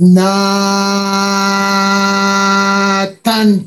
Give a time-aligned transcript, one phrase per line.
[0.00, 0.18] נתן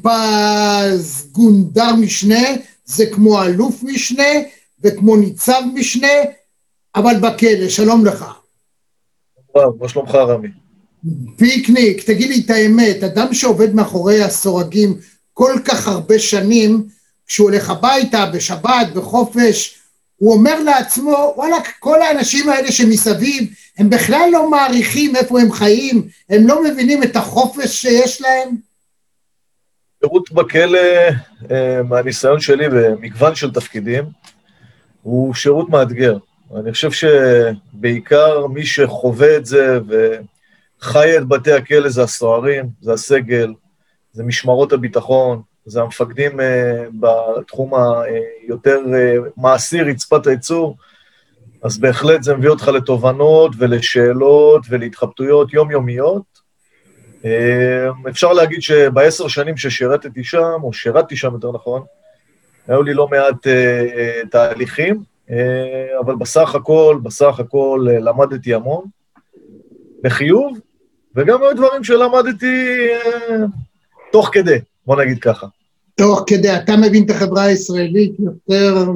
[0.01, 2.45] פז, גונדר משנה,
[2.85, 4.29] זה כמו אלוף משנה
[4.83, 6.07] וכמו ניצב משנה,
[6.95, 8.25] אבל בכלא, שלום לך.
[9.55, 10.47] מה שלומך רמי?
[11.37, 14.97] פיקניק, תגיד לי את האמת, אדם שעובד מאחורי הסורגים
[15.33, 16.87] כל כך הרבה שנים,
[17.27, 19.82] כשהוא הולך הביתה, בשבת, בחופש,
[20.23, 26.07] הוא אומר לעצמו, וואלה, כל האנשים האלה שמסביב, הם בכלל לא מעריכים איפה הם חיים,
[26.29, 28.55] הם לא מבינים את החופש שיש להם.
[29.99, 30.79] שירות בכלא,
[31.51, 34.03] אה, מהניסיון שלי במגוון של תפקידים,
[35.01, 36.17] הוא שירות מאתגר.
[36.55, 43.53] אני חושב שבעיקר מי שחווה את זה וחי את בתי הכלא זה הסוהרים, זה הסגל,
[44.13, 46.43] זה משמרות הביטחון, זה המפקדים uh,
[46.99, 50.77] בתחום היותר uh, מעשי, רצפת הייצור,
[51.63, 56.23] אז בהחלט זה מביא אותך לתובנות ולשאלות ולהתחבטויות יומיומיות.
[57.21, 57.25] Uh,
[58.09, 61.83] אפשר להגיד שבעשר שנים ששירתתי שם, או שירתתי שם יותר נכון,
[62.67, 65.33] היו לי לא מעט uh, uh, תהליכים, uh,
[66.05, 68.85] אבל בסך הכל, בסך הכל uh, למדתי המון,
[70.03, 70.59] בחיוב,
[71.15, 73.31] וגם היו דברים שלמדתי uh,
[74.11, 74.59] תוך כדי.
[74.85, 75.47] בוא נגיד ככה.
[75.95, 78.91] תוך כדי, אתה מבין את החברה הישראלית יותר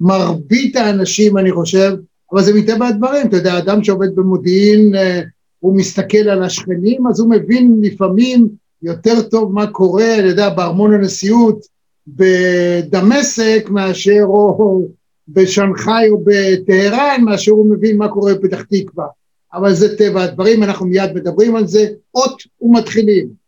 [0.00, 1.92] ממרבית האנשים, אני חושב,
[2.32, 5.20] אבל זה מטבע הדברים, אתה יודע, אדם שעובד במודיעין, אה,
[5.58, 8.48] הוא מסתכל על השכנים, אז הוא מבין לפעמים
[8.82, 11.66] יותר טוב מה קורה, אני יודע, בארמון הנשיאות
[12.08, 14.88] בדמשק מאשר או
[15.28, 19.06] בשנגחאי או בטהרן, מאשר הוא מבין מה קורה בפתח תקווה.
[19.54, 23.41] אבל זה טבע הדברים, אנחנו מיד מדברים על זה, אות ומתחילים.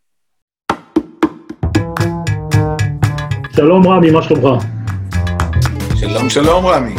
[3.56, 4.64] שלום רמי, מה שלומך?
[5.94, 6.94] שלום שלום רמי.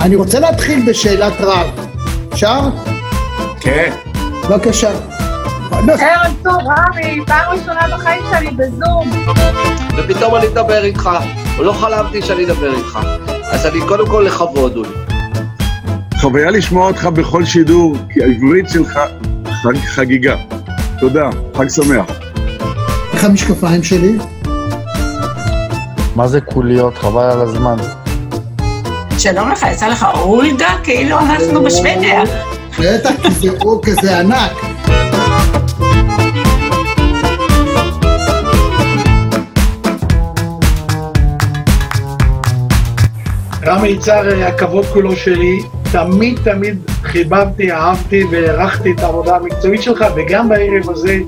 [0.00, 1.66] אני רוצה להתחיל בשאלת רב.
[2.32, 2.60] אפשר?
[3.60, 3.92] כן.
[4.50, 4.90] בבקשה.
[5.70, 9.10] ערב טוב, רמי, פעם ראשונה בחיים שלי בזום.
[9.96, 11.10] ופתאום אני אדבר איתך,
[11.58, 12.98] לא חלמתי שאני אדבר איתך.
[13.50, 14.90] אז אני קודם כל לכבוד, אולי.
[16.20, 19.00] חוויה לשמוע אותך בכל שידור, כי העברית שלך
[19.62, 20.36] חג, חגיגה.
[21.00, 22.06] תודה, חג שמח.
[23.12, 24.18] איך המשקפיים שלי?
[26.16, 26.98] מה זה קוליות?
[26.98, 27.76] חבל על הזמן.
[29.18, 30.68] שלום לך, יצא לך אולגה?
[30.84, 32.22] כאילו אנחנו בשוודיה.
[32.78, 34.52] בטח, כי זה אור כזה ענק.
[43.66, 45.58] רמי יצהר, הכבוד כולו שלי.
[45.92, 51.18] תמיד תמיד חיבבתי, אהבתי והערכתי את העבודה המקצועית שלך, וגם בערב הזה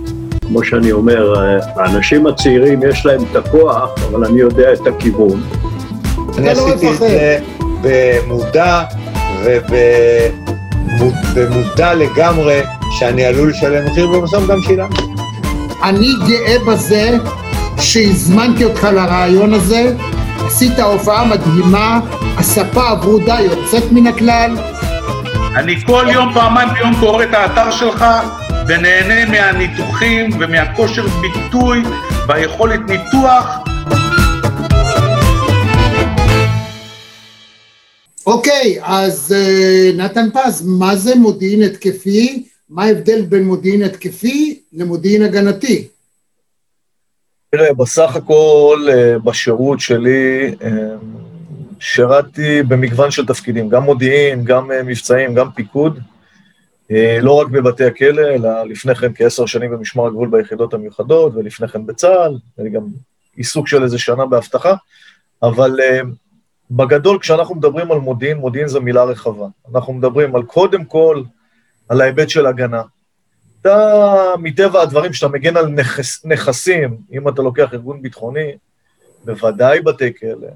[0.48, 1.34] כמו שאני אומר,
[1.76, 5.42] האנשים הצעירים יש להם את הכוח, אבל אני יודע את הכיוון.
[6.38, 7.38] אני לא עשיתי את זה
[7.82, 8.82] במודע
[11.34, 12.60] ובמודע לגמרי
[12.98, 15.02] שאני עלול לשלם מחיר, ובסוף גם שילמתי.
[15.84, 17.16] אני גאה בזה
[17.80, 19.92] שהזמנתי אותך לרעיון הזה,
[20.46, 22.00] עשית הופעה מדהימה,
[22.36, 24.56] הספה הברודה יוצאת מן הכלל.
[25.56, 28.04] אני כל יום, פעמיים ביום קורא את האתר שלך,
[28.68, 31.82] ונהנה מהניתוחים ומהכושר ביטוי
[32.28, 33.58] והיכולת ניתוח.
[38.26, 42.44] אוקיי, אז uh, נתן פז, מה זה מודיעין התקפי?
[42.70, 45.88] מה ההבדל בין מודיעין התקפי למודיעין הגנתי?
[47.50, 50.64] תראה, בסך הכל uh, בשירות שלי uh,
[51.80, 55.98] שירתתי במגוון של תפקידים, גם מודיעין, גם uh, מבצעים, גם פיקוד.
[56.90, 61.68] אה, לא רק בבתי הכלא, אלא לפני כן כעשר שנים במשמר הגבול ביחידות המיוחדות, ולפני
[61.68, 62.82] כן בצה"ל, וגם
[63.36, 64.74] עיסוק של איזה שנה באבטחה,
[65.42, 66.06] אבל uh,
[66.70, 69.46] בגדול, כשאנחנו מדברים על מודיעין, מודיעין זו מילה רחבה.
[69.74, 71.22] אנחנו מדברים על קודם כל,
[71.88, 72.82] על ההיבט של הגנה.
[73.60, 78.52] אתה, מטבע הדברים, כשאתה מגן על נכס, נכסים, אם אתה לוקח ארגון ביטחוני,
[79.24, 80.48] בוודאי בתי כלא,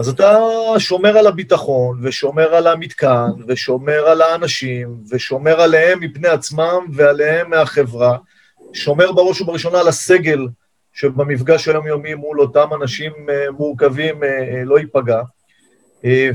[0.00, 0.38] אז אתה
[0.78, 8.18] שומר על הביטחון, ושומר על המתקן, ושומר על האנשים, ושומר עליהם מפני עצמם ועליהם מהחברה,
[8.72, 10.48] שומר בראש ובראשונה על הסגל
[10.92, 15.22] שבמפגש היומיומי מול אותם אנשים אה, מורכבים אה, אה, לא ייפגע,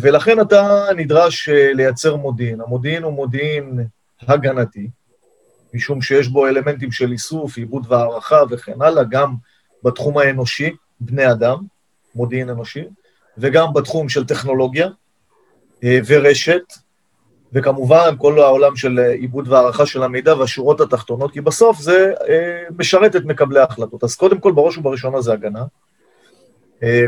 [0.02, 2.62] ולכן אתה נדרש לייצר מודיעין.
[2.62, 3.80] המודיעין הוא מודיעין
[4.22, 4.90] הגנתי,
[5.74, 9.34] משום שיש בו אלמנטים של איסוף, עיבוד והערכה וכן הלאה, גם
[9.84, 11.58] בתחום האנושי, בני אדם,
[12.16, 12.84] מודיעין אנושי,
[13.38, 14.88] וגם בתחום של טכנולוגיה
[15.84, 16.74] אה, ורשת,
[17.54, 22.64] וכמובן כל העולם של אה, עיבוד והערכה של המידע והשורות התחתונות, כי בסוף זה אה,
[22.78, 24.04] משרת את מקבלי ההחלטות.
[24.04, 25.64] אז קודם כל, בראש ובראשונה זה הגנה.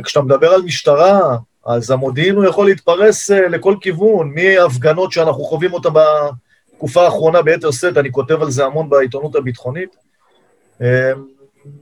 [0.04, 5.90] כשאתה מדבר על משטרה, אז המודיעין הוא יכול להתפרס לכל כיוון, מהפגנות שאנחנו חווים אותן
[6.76, 9.96] תקופה האחרונה ביתר שאת, אני כותב על זה המון בעיתונות הביטחונית.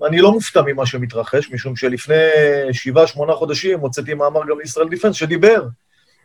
[0.01, 2.15] אה, אני לא מופתע ממה שמתרחש, משום שלפני
[2.71, 5.67] שבעה, שמונה חודשים הוצאתי מאמר גם לישראל דיפנס, שדיבר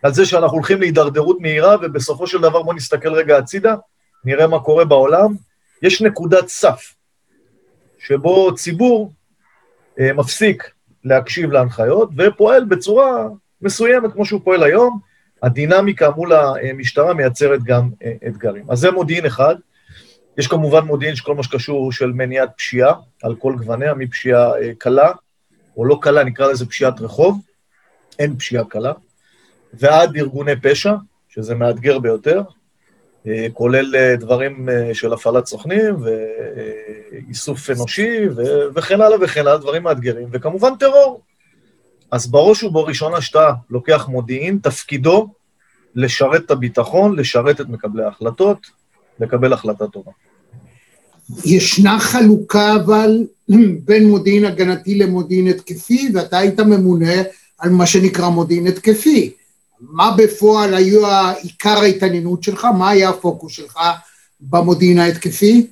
[0.03, 3.75] על זה שאנחנו הולכים להידרדרות מהירה, ובסופו של דבר בואו נסתכל רגע הצידה,
[4.25, 5.35] נראה מה קורה בעולם.
[5.83, 6.95] יש נקודת סף,
[7.99, 9.13] שבו ציבור
[10.01, 10.71] אה, מפסיק
[11.05, 13.29] להקשיב להנחיות ופועל בצורה
[13.63, 15.01] מסוימת, כמו שהוא פועל היום.
[15.43, 18.65] הדינמיקה מול המשטרה מייצרת גם אה, אתגרים.
[18.69, 19.55] אז זה מודיעין אחד.
[20.39, 24.71] יש כמובן מודיעין של כל מה שקשור של מניעת פשיעה, על כל גווניה, מפשיעה אה,
[24.79, 25.13] קלה,
[25.77, 27.41] או לא קלה, נקרא לזה פשיעת רחוב,
[28.19, 28.93] אין פשיעה קלה,
[29.75, 30.95] ועד ארגוני פשע,
[31.29, 32.43] שזה מאתגר ביותר,
[33.27, 38.29] אה, כולל אה, דברים של הפעלת סוכנים ואיסוף אנושי
[38.75, 41.23] וכן הלאה וכן הלאה, דברים מאתגרים, וכמובן טרור.
[42.11, 45.29] אז בראש ובראשונה שאתה לוקח מודיעין, תפקידו
[45.95, 48.80] לשרת את הביטחון, לשרת את מקבלי ההחלטות,
[49.21, 50.11] לקבל החלטה טובה.
[51.45, 53.25] ישנה חלוקה אבל
[53.87, 57.23] בין מודיעין הגנתי למודיעין התקפי, ואתה היית ממונה
[57.59, 59.33] על מה שנקרא מודיעין התקפי.
[59.81, 61.07] מה בפועל היו
[61.43, 62.65] עיקר ההתעניינות שלך?
[62.65, 63.79] מה היה הפוקוס שלך
[64.41, 65.67] במודיעין ההתקפי?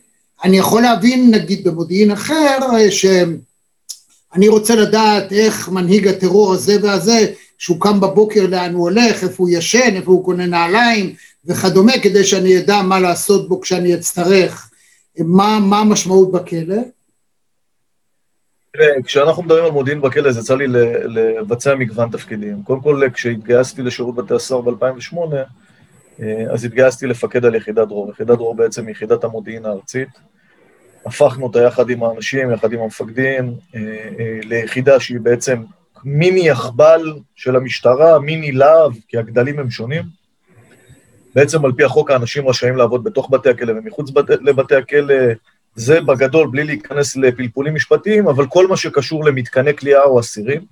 [0.45, 2.59] אני יכול להבין, נגיד, במודיעין אחר,
[2.91, 9.43] שאני רוצה לדעת איך מנהיג הטרור הזה והזה, שהוא קם בבוקר לאן הוא הולך, איפה
[9.43, 11.15] הוא ישן, איפה הוא קונה נעליים
[11.47, 14.71] וכדומה, כדי שאני אדע מה לעשות בו כשאני אצטרך.
[15.19, 16.77] מה, מה המשמעות בכלא?
[19.05, 20.67] כשאנחנו מדברים על מודיעין בכלא, זה יצא לי
[21.09, 22.63] לבצע מגוון תפקידים.
[22.63, 25.17] קודם כל, כשהתגייסתי לשירות בתי הסוהר ב-2008,
[26.21, 28.11] אה, אז התגייסתי לפקד על יחידת דרור.
[28.11, 30.09] יחידת דרור בעצם היא יחידת המודיעין הארצית.
[31.07, 33.81] הפכנו אותה יחד עם האנשים, יחד עם המפקדים, אה,
[34.19, 35.63] אה, ליחידה שהיא בעצם
[36.05, 40.18] מיני יחבל של המשטרה, מיני להב, כי הגדלים הם שונים.
[41.39, 44.31] בעצם על פי החוק האנשים רשאים לעבוד בתוך בתי הכלא ומחוץ בת...
[44.31, 45.15] לבתי הכלא,
[45.75, 50.65] זה בגדול, בלי להיכנס לפלפולים משפטיים, אבל כל מה שקשור למתקני כליאה או אסירים.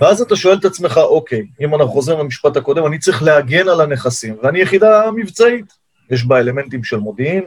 [0.00, 3.80] ואז אתה שואל את עצמך, אוקיי, אם אנחנו חוזרים למשפט הקודם, אני צריך להגן על
[3.80, 5.72] הנכסים, ואני יחידה מבצעית.
[6.10, 7.44] יש בה אלמנטים של מודיעין,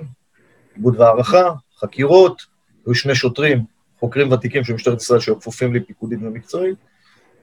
[0.76, 1.50] עיבוד והערכה,
[1.80, 2.42] חקירות,
[2.86, 3.64] היו שני שוטרים,
[4.00, 6.78] חוקרים ותיקים של משטרת ישראל שהיו כפופים לי פיקודית ומקצועית,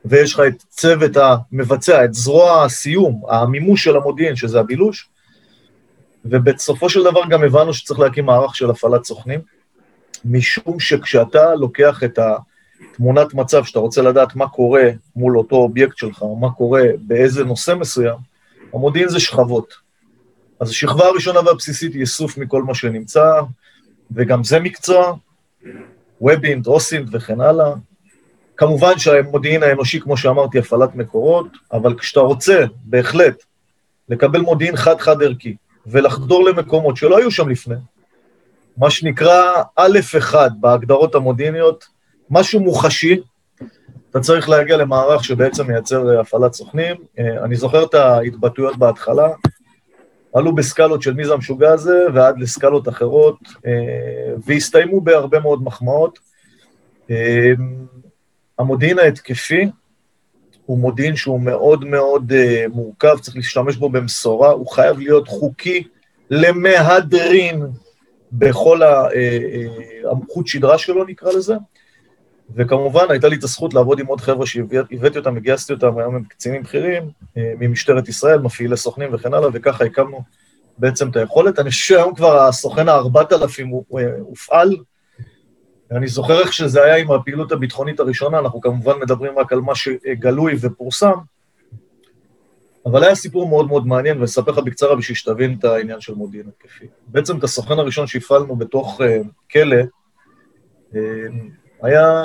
[0.04, 5.08] ויש לך את צוות המבצע, את זרוע הסיום, המימוש של המודיעין, שזה הבילוש,
[6.24, 9.40] ובסופו של דבר גם הבנו שצריך להקים מערך של הפעלת סוכנים,
[10.24, 12.18] משום שכשאתה לוקח את
[12.92, 17.44] התמונת מצב, שאתה רוצה לדעת מה קורה מול אותו אובייקט שלך, או מה קורה באיזה
[17.44, 18.16] נושא מסוים,
[18.74, 19.74] המודיעין זה שכבות.
[20.60, 23.40] אז השכבה הראשונה והבסיסית היא איסוף מכל מה שנמצא,
[24.10, 25.16] וגם זה מקצוע,
[26.20, 27.74] וובינט, אוסינט וכן הלאה.
[28.56, 33.42] כמובן שהמודיעין האנושי, כמו שאמרתי, הפעלת מקורות, אבל כשאתה רוצה, בהחלט,
[34.08, 35.56] לקבל מודיעין חד-חד ערכי,
[35.86, 37.74] ולחדור למקומות שלא היו שם לפני,
[38.76, 41.84] מה שנקרא א' אחד בהגדרות המודיעיניות,
[42.30, 43.20] משהו מוחשי,
[44.10, 46.96] אתה צריך להגיע למערך שבעצם מייצר הפעלת סוכנים.
[47.18, 49.28] אה, אני זוכר את ההתבטאויות בהתחלה,
[50.34, 53.72] עלו בסקלות של מי זה המשוגע הזה, ועד לסקלות אחרות, אה,
[54.46, 56.18] והסתיימו בהרבה מאוד מחמאות.
[58.60, 59.70] אה, המודיעין ההתקפי
[60.66, 65.84] הוא מודיעין שהוא מאוד מאוד uh, מורכב, צריך להשתמש בו במשורה, הוא חייב להיות חוקי
[66.30, 67.62] למהדרין
[68.32, 71.54] בכל החוט שדרה שלו, נקרא לזה.
[72.54, 76.24] וכמובן, הייתה לי את הזכות לעבוד עם עוד חבר'ה שהבאתי אותם, וגייסתי אותם, היום הם
[76.24, 80.22] קצינים בכירים ממשטרת ישראל, מפעילי סוכנים וכן הלאה, וככה הקמנו
[80.78, 81.58] בעצם את היכולת.
[81.58, 84.76] אני חושב שהיום כבר הסוכן ה-4000 הופעל,
[85.94, 89.74] אני זוכר איך שזה היה עם הפעילות הביטחונית הראשונה, אנחנו כמובן מדברים רק על מה
[89.74, 91.14] שגלוי ופורסם,
[92.86, 96.14] אבל היה סיפור מאוד מאוד מעניין, ואני אספר לך בקצרה בשביל שתבין את העניין של
[96.14, 96.86] מודיעין התקפי.
[97.06, 99.04] בעצם את הסוכן הראשון שהפעלנו בתוך uh,
[99.52, 99.76] כלא,
[100.92, 100.96] uh,
[101.82, 102.22] היה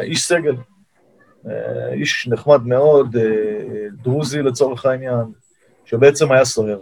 [0.00, 0.54] איש סגל,
[1.44, 1.48] uh,
[1.92, 3.20] איש נחמד מאוד, uh,
[4.02, 5.24] דרוזי לצורך העניין,
[5.84, 6.80] שבעצם היה סוהר.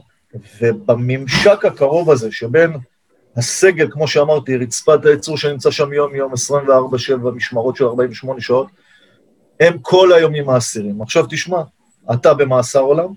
[0.61, 2.73] ובממשק הקרוב הזה שבין
[3.39, 6.37] הסגל, כמו שאמרתי, רצפת הייצור שנמצא שם יום-יום, 24-7,
[7.35, 8.69] משמרות של 48 שעות,
[9.61, 11.03] הם כל היום עם האסירים.
[11.03, 11.63] עכשיו תשמע,
[12.13, 13.09] אתה במאסר עולם,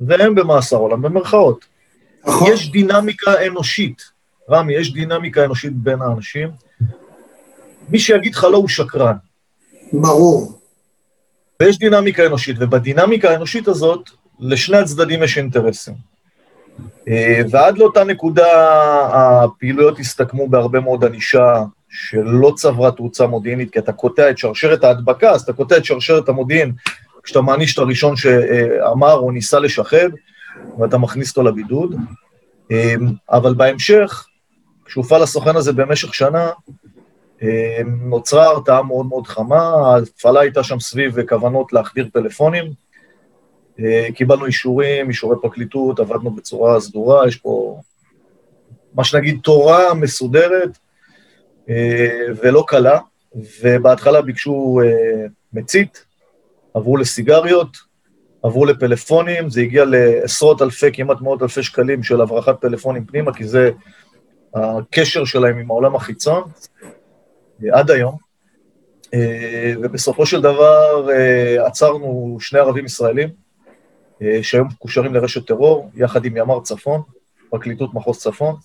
[0.00, 1.64] והם במאסר עולם, במרכאות.
[2.24, 2.52] נכון.
[2.52, 4.02] יש דינמיקה אנושית,
[4.50, 6.50] רמי, יש דינמיקה אנושית בין האנשים.
[7.88, 9.16] מי שיגיד לך לא הוא שקרן.
[9.92, 10.58] ברור.
[11.60, 14.10] ויש דינמיקה אנושית, ובדינמיקה האנושית הזאת,
[14.40, 16.11] לשני הצדדים יש אינטרסים.
[17.08, 18.48] אה, ועד לאותה נקודה
[19.12, 25.30] הפעילויות הסתכמו בהרבה מאוד ענישה שלא צברה תאוצה מודיעינית, כי אתה קוטע את שרשרת ההדבקה,
[25.30, 26.72] אז אתה קוטע את שרשרת המודיעין
[27.22, 30.08] כשאתה מעניש את הראשון שאמר או ניסה לשחד,
[30.78, 31.94] ואתה מכניס אותו לבידוד.
[32.70, 34.26] אמ, אבל בהמשך,
[34.84, 36.50] כשהופעל הסוכן הזה במשך שנה,
[37.42, 37.48] אמ,
[38.10, 42.70] נוצרה הרתעה מאוד מאוד חמה, ההפעלה הייתה שם סביב כוונות להחדיר פלאפונים, אה,
[44.14, 47.80] קיבלנו אישורים, אישורי פרקליטות, עבדנו בצורה סדורה, יש פה,
[48.94, 50.78] מה שנגיד, תורה מסודרת
[51.68, 52.98] אה, ולא קלה,
[53.62, 56.04] ובהתחלה ביקשו אה, מצית,
[56.74, 57.76] עברו לסיגריות,
[58.42, 63.44] עברו לפלאפונים, זה הגיע לעשרות אלפי, כמעט מאות אלפי שקלים של הברחת פלאפונים פנימה, כי
[63.44, 63.70] זה
[64.54, 66.42] הקשר שלהם עם העולם החיצון,
[67.72, 68.16] עד היום.
[69.82, 71.08] ובסופו של דבר
[71.66, 73.28] עצרנו שני ערבים ישראלים,
[74.42, 77.02] שהיום מקושרים לרשת טרור, יחד עם ימ"ר צפון,
[77.50, 78.56] פרקליטות מחוז צפון,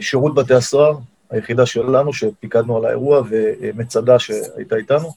[0.00, 0.98] שירות בתי הסוהר,
[1.30, 5.12] היחידה שלנו שפיקדנו על האירוע, ומצדה שהייתה איתנו,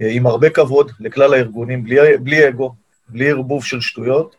[0.00, 2.74] עם הרבה כבוד לכלל הארגונים, בלי, בלי אגו,
[3.08, 4.36] בלי ערבוב של שטויות,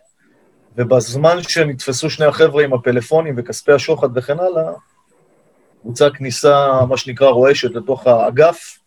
[0.78, 4.72] ובזמן שנתפסו שני החבר'ה עם הפלאפונים וכספי השוחד וכן הלאה,
[5.84, 8.80] בוצעה כניסה, מה שנקרא, רועשת לתוך האגף,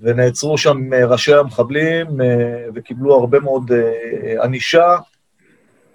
[0.00, 2.26] ונעצרו שם אה, ראשי המחבלים אה,
[2.74, 4.96] וקיבלו הרבה מאוד אה, ענישה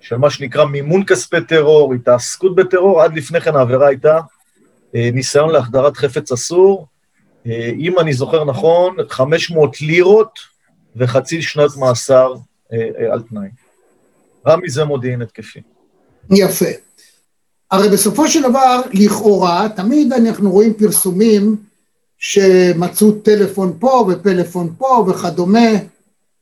[0.02, 4.20] של מה שנקרא מימון כספי טרור, התעסקות בטרור, עד לפני כן העבירה הייתה
[4.94, 6.88] ניסיון להחדרת חפץ אסור,
[7.80, 10.40] אם אני זוכר נכון, 500 לירות
[10.96, 12.34] וחצי שנת מאסר
[13.12, 13.48] על תנאי.
[14.48, 15.62] רמי זה מודיעין התקפי.
[16.30, 16.66] יפה.
[17.72, 21.56] הרי בסופו של דבר, לכאורה, תמיד אנחנו רואים פרסומים
[22.24, 25.70] שמצאו טלפון פה ופלאפון פה וכדומה,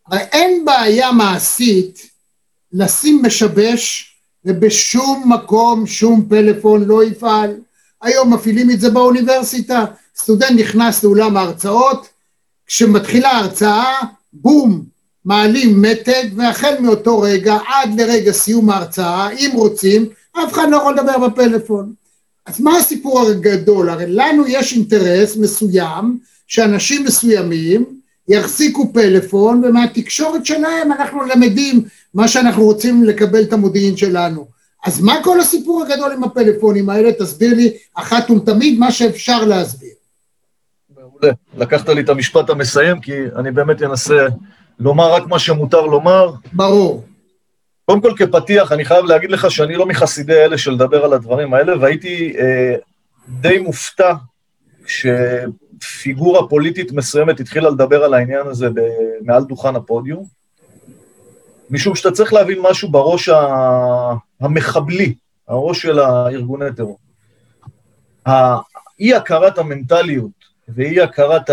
[0.08, 2.10] הרי אין בעיה מעשית
[2.74, 7.56] לשים משבש ובשום מקום שום פלאפון לא יפעל.
[8.02, 9.86] היום מפעילים את זה באוניברסיטה,
[10.18, 12.08] סטודנט נכנס לאולם ההרצאות,
[12.68, 13.96] כשמתחילה ההרצאה,
[14.34, 14.84] בום,
[15.26, 20.94] מעלים מתג, והחל מאותו רגע עד לרגע סיום ההרצאה, אם רוצים, אף אחד לא יכול
[20.94, 21.94] לדבר בפלאפון.
[22.50, 23.90] אז מה הסיפור הגדול?
[23.90, 27.86] הרי לנו יש אינטרס מסוים שאנשים מסוימים
[28.28, 34.48] יחזיקו פלאפון ומהתקשורת שלהם אנחנו למדים מה שאנחנו רוצים לקבל את המודיעין שלנו.
[34.86, 37.12] אז מה כל הסיפור הגדול עם הפלאפונים האלה?
[37.12, 39.94] תסביר לי אחת ולתמיד מה שאפשר להסביר.
[40.98, 41.34] מעולה.
[41.58, 44.28] לקחת לי את המשפט המסיים, כי אני באמת אנסה
[44.80, 46.32] לומר רק מה שמותר לומר.
[46.54, 47.04] ברור.
[47.90, 51.54] קודם כל, כפתיח, אני חייב להגיד לך שאני לא מחסידי אלה של לדבר על הדברים
[51.54, 52.76] האלה, והייתי אה,
[53.30, 54.14] די מופתע
[54.86, 58.68] כשפיגורה פוליטית מסוימת התחילה לדבר על העניין הזה
[59.22, 60.26] מעל דוכן הפודיום,
[61.70, 63.30] משום שאתה צריך להבין משהו בראש
[64.42, 65.14] המחבלי,
[65.48, 66.98] הראש של הארגוני טרור.
[69.00, 70.32] אי-הכרת המנטליות
[70.68, 71.50] ואי-הכרת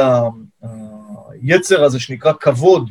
[1.43, 2.91] היצר הזה שנקרא כבוד,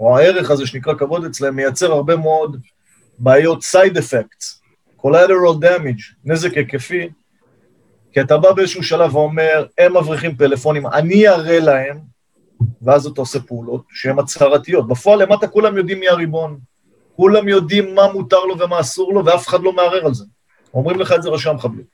[0.00, 2.56] או הערך הזה שנקרא כבוד אצלם, מייצר הרבה מאוד
[3.18, 4.60] בעיות side effects,
[5.02, 7.08] collateral damage, נזק היקפי,
[8.12, 11.98] כי אתה בא באיזשהו שלב ואומר, הם מבריחים פלאפונים, אני אראה להם,
[12.82, 14.88] ואז אתה עושה פעולות שהן הצהרתיות.
[14.88, 16.58] בפועל למטה כולם יודעים מי הריבון,
[17.16, 20.24] כולם יודעים מה מותר לו ומה אסור לו, ואף אחד לא מערער על זה.
[20.74, 21.84] אומרים לך את זה ראשי המחבלים.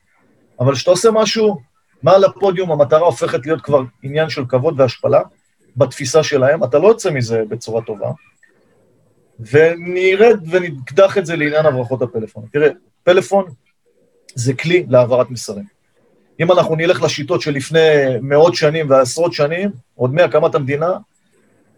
[0.60, 1.60] אבל כשאתה עושה משהו
[2.02, 5.20] מעל הפודיום, המטרה הופכת להיות כבר עניין של כבוד והשפלה,
[5.76, 8.10] בתפיסה שלהם, אתה לא יוצא מזה בצורה טובה.
[9.40, 12.44] ונרד ונקדח את זה לעניין הברחות הפלאפון.
[12.52, 12.68] תראה,
[13.02, 13.44] פלאפון
[14.34, 15.64] זה כלי להעברת מסרים.
[16.40, 17.78] אם אנחנו נלך לשיטות שלפני
[18.22, 20.92] מאות שנים ועשרות שנים, עוד מהקמת המדינה,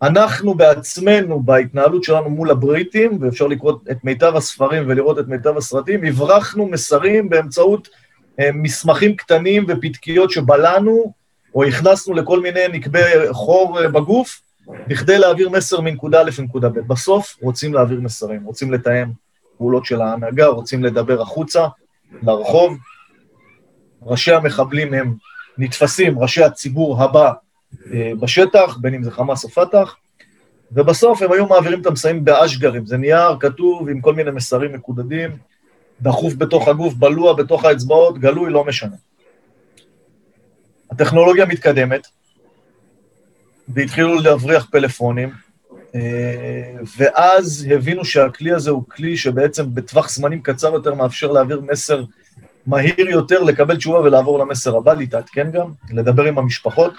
[0.03, 6.05] אנחנו בעצמנו, בהתנהלות שלנו מול הבריטים, ואפשר לקרוא את מיטב הספרים ולראות את מיטב הסרטים,
[6.05, 7.89] הברחנו מסרים באמצעות
[8.41, 11.13] אה, מסמכים קטנים ופתקיות שבלענו,
[11.55, 13.01] או הכנסנו לכל מיני נקבי
[13.33, 16.79] חור אה, בגוף, בכדי להעביר מסר מנקודה א' לנקודה ב'.
[16.79, 19.09] בסוף רוצים להעביר מסרים, רוצים לתאם
[19.59, 21.67] פעולות של ההנהגה, רוצים לדבר החוצה,
[22.23, 22.77] לרחוב.
[24.03, 25.15] ראשי המחבלים הם
[25.59, 27.33] נתפסים, ראשי הציבור הבא
[27.93, 29.97] אה, בשטח, בין אם זה חמאס או פת"ח,
[30.73, 35.31] ובסוף הם היו מעבירים את המסרים באשגרים, זה נייר כתוב עם כל מיני מסרים מקודדים,
[36.03, 38.97] דחוף בתוך הגוף, בלוע בתוך האצבעות, גלוי, לא משנה.
[40.91, 42.07] הטכנולוגיה מתקדמת,
[43.69, 45.31] והתחילו להבריח פלאפונים,
[45.95, 46.01] אה,
[46.97, 52.05] ואז הבינו שהכלי הזה הוא כלי שבעצם בטווח זמנים קצר יותר מאפשר להעביר מסר
[52.67, 56.93] מהיר יותר, לקבל תשובה ולעבור למסר הבא, להתעדכן גם, לדבר עם המשפחות,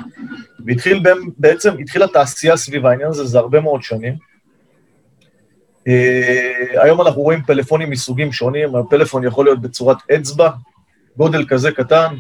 [0.66, 1.04] והתחיל
[1.38, 4.14] בעצם, התחילה תעשייה סביב העניין הזה, זה הרבה מאוד שנים.
[5.88, 5.90] Uh,
[6.82, 10.50] היום אנחנו רואים פלאפונים מסוגים שונים, הפלאפון יכול להיות בצורת אצבע,
[11.18, 12.16] גודל כזה קטן,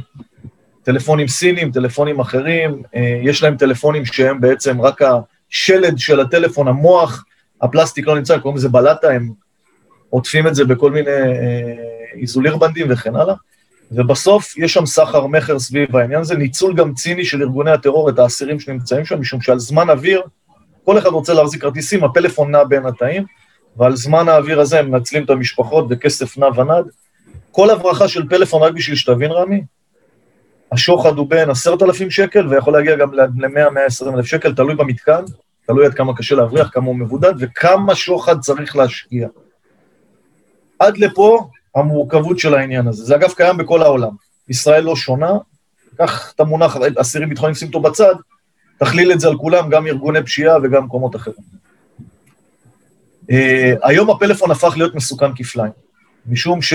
[0.87, 7.25] טלפונים סינים, טלפונים אחרים, אה, יש להם טלפונים שהם בעצם רק השלד של הטלפון, המוח,
[7.61, 9.31] הפלסטיק לא נמצא, קוראים לזה בלטה, הם
[10.09, 11.73] עוטפים את זה בכל מיני אה,
[12.21, 13.35] איזוליר בנדים וכן הלאה,
[13.91, 18.19] ובסוף יש שם סחר מכר סביב העניין הזה, ניצול גם ציני של ארגוני הטרור את
[18.19, 20.21] האסירים שנמצאים שם, משום שעל זמן אוויר,
[20.85, 23.23] כל אחד רוצה להחזיק כרטיסים, הפלאפון נע בין התאים,
[23.77, 26.85] ועל זמן האוויר הזה הם מנצלים את המשפחות וכסף נע ונד.
[27.51, 29.61] כל הברחה של פלאפון, רק בשביל שתבין, רמי,
[30.71, 35.23] השוחד הוא בין עשרת אלפים שקל, ויכול להגיע גם ל-100-120 אלף שקל, תלוי במתקן,
[35.65, 39.27] תלוי עד כמה קשה להבריח, כמה הוא מבודד, וכמה שוחד צריך להשקיע.
[40.79, 43.05] עד לפה המורכבות של העניין הזה.
[43.05, 44.11] זה אגב קיים בכל העולם.
[44.49, 45.31] ישראל לא שונה,
[45.97, 48.15] קח את המונח אסירים ביטחוניים, שים אותו בצד,
[48.79, 51.57] תכליל את זה על כולם, גם ארגוני פשיעה וגם מקומות אחרים.
[53.31, 53.33] Uh,
[53.83, 55.71] היום הפלאפון הפך להיות מסוכן כפליים,
[56.25, 56.73] משום ש...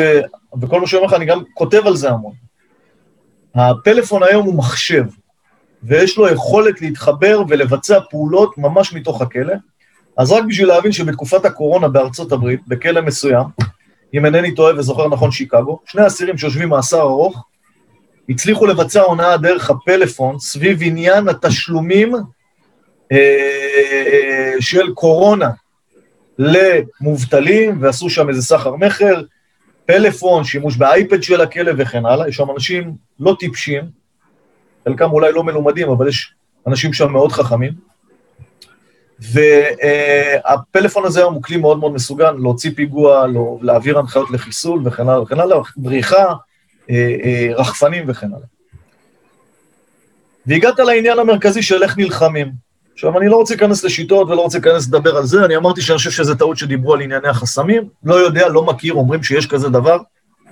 [0.61, 2.35] וכל מה שאומר לך, אני גם כותב על זה המון.
[3.55, 5.05] הפלאפון היום הוא מחשב,
[5.83, 9.55] ויש לו יכולת להתחבר ולבצע פעולות ממש מתוך הכלא.
[10.19, 13.45] אז רק בשביל להבין שבתקופת הקורונה בארצות הברית, בכלא מסוים,
[14.15, 17.45] אם אינני טועה וזוכר נכון שיקגו, שני אסירים שיושבים מאסר ארוך,
[18.29, 22.15] הצליחו לבצע הונאה דרך הפלאפון סביב עניין התשלומים
[23.13, 25.51] אה, של קורונה
[26.39, 29.23] למובטלים, ועשו שם איזה סחר מכר,
[29.93, 32.29] פלאפון, שימוש באייפד של הכלב וכן הלאה.
[32.29, 33.85] יש שם אנשים לא טיפשים,
[34.85, 36.35] חלקם אולי לא מלומדים, אבל יש
[36.67, 37.73] אנשים שם מאוד חכמים.
[39.19, 45.03] והפלאפון הזה היום הוא כלי מאוד מאוד מסוגל להוציא פיגוע, לא, להעביר הנחיות לחיסול וכן
[45.03, 46.25] הלאה וכן הלאה, בריחה,
[46.91, 48.47] אה, אה, רחפנים וכן הלאה.
[50.47, 52.53] והגעת לעניין המרכזי של איך נלחמים.
[52.95, 55.99] עכשיו, אני לא רוצה להיכנס לשיטות ולא רוצה להיכנס לדבר על זה, אני אמרתי שאני
[55.99, 59.99] חושב שזו טעות שדיברו על ענייני החסמים, לא יודע, לא מכיר, אומרים שיש כזה דבר,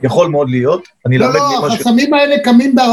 [0.03, 2.13] יכול מאוד להיות, אני לא, לא, החסמים ש...
[2.13, 2.85] האלה קיימים, בה,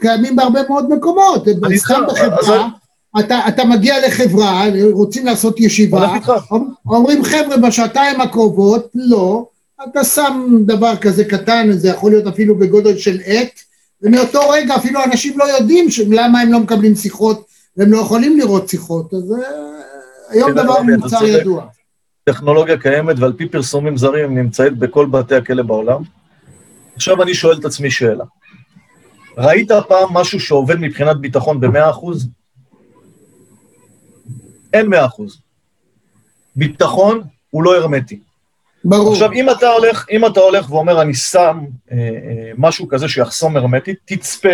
[0.00, 2.68] קיימים בהרבה מאוד מקומות, אני סתם בחברה,
[3.16, 3.24] אז...
[3.24, 6.16] אתה, אתה מגיע לחברה, רוצים לעשות ישיבה,
[6.86, 9.46] אומרים חבר'ה בשעתיים הקרובות, לא,
[9.90, 13.60] אתה שם דבר כזה קטן, זה יכול להיות אפילו בגודל של עט,
[14.02, 18.68] ומאותו רגע אפילו אנשים לא יודעים למה הם לא מקבלים שיחות והם לא יכולים לראות
[18.68, 19.38] שיחות, אז אה,
[20.28, 21.66] היום דבר מוצר ידוע.
[22.24, 26.02] טכנולוגיה קיימת ועל פי פרסומים זרים נמצאת בכל בתי הכלא בעולם.
[26.96, 28.24] עכשיו אני שואל את עצמי שאלה.
[29.38, 32.28] ראית פעם משהו שעובד מבחינת ביטחון במאה אחוז?
[34.72, 35.38] אין מאה אחוז.
[36.56, 38.20] ביטחון הוא לא הרמטי.
[38.84, 39.12] ברור.
[39.12, 41.60] עכשיו, אם אתה הולך, אם אתה הולך ואומר, אני שם
[41.92, 44.48] אה, אה, משהו כזה שיחסום הרמטית, תצפה,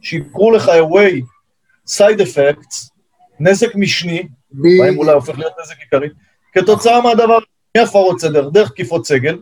[0.00, 1.33] שיקרו לך away
[1.88, 2.90] side effects,
[3.40, 6.08] נזק משני, בהם אולי הופך להיות נזק עיקרי,
[6.52, 7.38] כתוצאה מהדבר,
[7.76, 9.38] מהפרות סדר, דרך תקיפות סגל,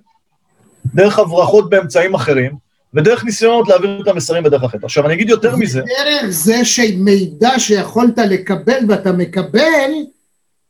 [0.94, 2.52] דרך הברחות באמצעים אחרים,
[2.94, 4.84] ודרך ניסיונות להעביר את המסרים בדרך אחרת.
[4.84, 5.80] עכשיו, אני אגיד יותר מזה.
[5.80, 9.90] דרך זה שמידע שיכולת לקבל ואתה מקבל,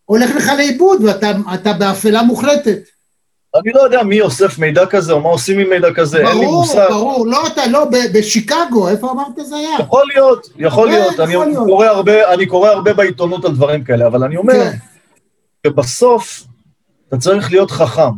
[0.04, 2.78] הולך לך לאיבוד ואתה באפלה מוחלטת.
[3.56, 6.40] אני לא יודע מי אוסף מידע כזה, או מה עושים עם מידע כזה, ברור, אין
[6.40, 6.86] לי מושג.
[6.88, 7.84] ברור, ברור, לא אתה, לא,
[8.14, 9.76] בשיקגו, איפה אמרת זה היה?
[9.80, 11.66] יכול להיות, יכול כן, להיות, אני, להיות.
[11.66, 14.76] קורא הרבה, אני קורא הרבה בעיתונות על דברים כאלה, אבל אני אומר, כן.
[15.66, 16.42] שבסוף
[17.08, 18.12] אתה צריך להיות חכם.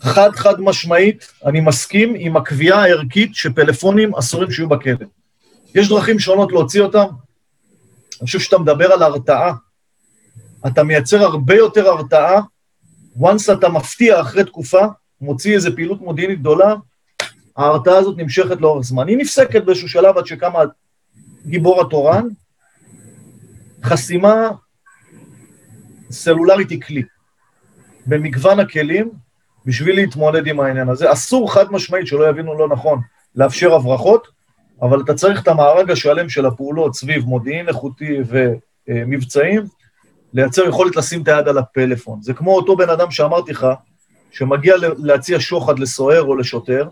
[0.00, 5.06] חד חד משמעית, אני מסכים עם הקביעה הערכית שפלאפונים אסורים שיהיו בכלא.
[5.74, 7.06] יש דרכים שונות להוציא אותם.
[8.20, 9.52] אני חושב שאתה מדבר על הרתעה.
[10.66, 12.40] אתה מייצר הרבה יותר הרתעה
[13.18, 14.86] once אתה מפתיע אחרי תקופה,
[15.20, 16.74] מוציא איזו פעילות מודיעינית גדולה,
[17.56, 19.08] ההרתעה הזאת נמשכת לאורך זמן.
[19.08, 20.58] היא נפסקת באיזשהו שלב עד שקמה
[21.46, 22.28] גיבור התורן,
[23.84, 24.50] חסימה
[26.10, 27.02] סלולרית היא כלי.
[28.06, 29.10] במגוון הכלים,
[29.66, 31.12] בשביל להתמודד עם העניין הזה.
[31.12, 33.00] אסור חד משמעית, שלא יבינו לא נכון,
[33.34, 34.28] לאפשר הברחות,
[34.82, 38.18] אבל אתה צריך את המארג השלם של הפעולות סביב מודיעין איכותי
[38.88, 39.62] ומבצעים,
[40.32, 42.22] לייצר יכולת לשים את היד על הפלאפון.
[42.22, 43.66] זה כמו אותו בן אדם שאמרתי לך,
[44.30, 46.88] שמגיע להציע שוחד לסוהר או לשוטר,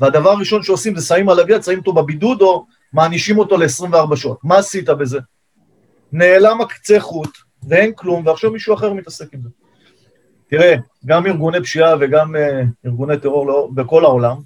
[0.00, 4.38] והדבר הראשון שעושים זה שמים עליו יד, שמים אותו בבידוד או מענישים אותו ל-24 שעות.
[4.44, 5.18] מה עשית בזה?
[6.12, 9.48] נעלם הקצה חוט, ואין כלום, ועכשיו מישהו אחר מתעסק עם זה.
[10.48, 10.74] תראה,
[11.06, 12.38] גם ארגוני פשיעה וגם uh,
[12.86, 14.36] ארגוני טרור לא, בכל העולם,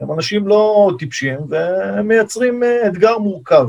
[0.00, 3.68] הם אנשים לא טיפשים, והם מייצרים uh, אתגר מורכב.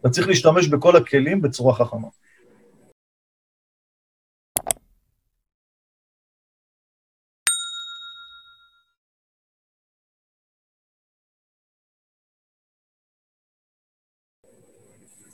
[0.00, 2.08] אתה צריך להשתמש בכל הכלים בצורה חכמה.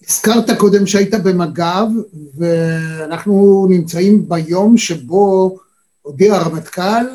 [0.09, 1.87] הזכרת קודם שהיית במג"ב,
[2.39, 5.57] ואנחנו נמצאים ביום שבו
[6.03, 7.07] הודיע הרמטכ"ל,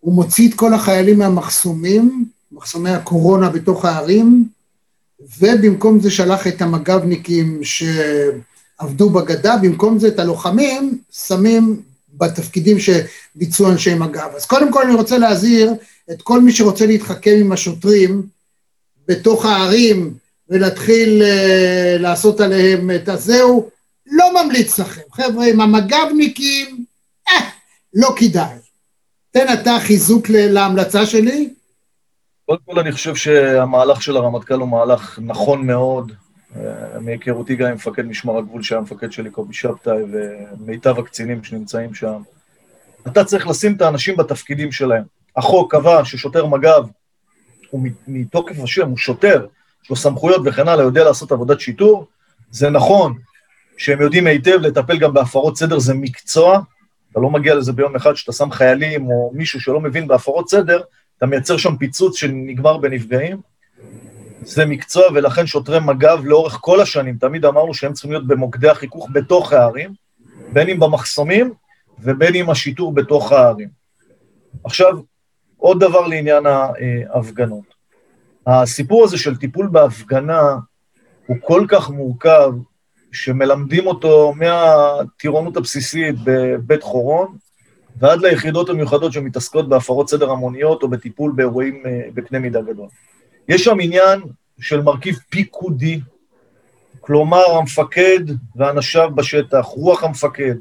[0.00, 4.48] הוא מוציא את כל החיילים מהמחסומים, מחסומי הקורונה בתוך הערים,
[5.38, 11.82] ובמקום זה שלח את המג"בניקים שעבדו בגדה, במקום זה את הלוחמים שמים
[12.14, 14.30] בתפקידים שביצעו אנשי מג"ב.
[14.36, 15.72] אז קודם כל אני רוצה להזהיר
[16.10, 18.22] את כל מי שרוצה להתחכם עם השוטרים
[19.08, 20.14] בתוך הערים
[20.52, 23.70] ולהתחיל uh, לעשות עליהם את הזהו,
[24.06, 25.00] לא ממליץ לכם.
[25.12, 26.84] חבר'ה, עם המג"בניקים,
[27.28, 27.48] אה,
[27.94, 28.56] לא כדאי.
[29.30, 31.54] תן אתה חיזוק להמלצה שלי.
[32.46, 36.12] קודם כל אני חושב שהמהלך של הרמטכ"ל הוא מהלך נכון מאוד.
[36.56, 41.94] אה, מהיכרותי גם עם מפקד משמר הגבול שהיה מפקד שלי, קובי שבתאי, ומיטב הקצינים שנמצאים
[41.94, 42.22] שם.
[43.06, 45.02] אתה צריך לשים את האנשים בתפקידים שלהם.
[45.36, 46.82] החוק קבע ששוטר מג"ב
[47.70, 49.46] הוא מתוקף השם, הוא שוטר,
[49.84, 52.06] יש לו סמכויות וכן הלאה, יודע לעשות עבודת שיטור.
[52.50, 53.18] זה נכון
[53.76, 56.60] שהם יודעים היטב לטפל גם בהפרות סדר, זה מקצוע.
[57.10, 60.80] אתה לא מגיע לזה ביום אחד שאתה שם חיילים או מישהו שלא מבין בהפרות סדר,
[61.18, 63.40] אתה מייצר שם פיצוץ שנגמר בנפגעים.
[64.44, 69.08] זה מקצוע, ולכן שוטרי מג"ב לאורך כל השנים, תמיד אמרנו שהם צריכים להיות במוקדי החיכוך
[69.12, 69.94] בתוך הערים,
[70.52, 71.52] בין אם במחסומים
[71.98, 73.68] ובין אם השיטור בתוך הערים.
[74.64, 74.98] עכשיו,
[75.56, 77.71] עוד דבר לעניין ההפגנות.
[78.46, 80.56] הסיפור הזה של טיפול בהפגנה
[81.26, 82.52] הוא כל כך מורכב,
[83.12, 87.36] שמלמדים אותו מהטירונות הבסיסית בבית חורון,
[87.96, 92.88] ועד ליחידות המיוחדות שמתעסקות בהפרות סדר המוניות או בטיפול באירועים אה, בקנה מידה גדול.
[93.48, 94.20] יש שם עניין
[94.60, 96.00] של מרכיב פיקודי,
[97.00, 98.20] כלומר המפקד
[98.56, 100.54] ואנשיו בשטח, רוח המפקד,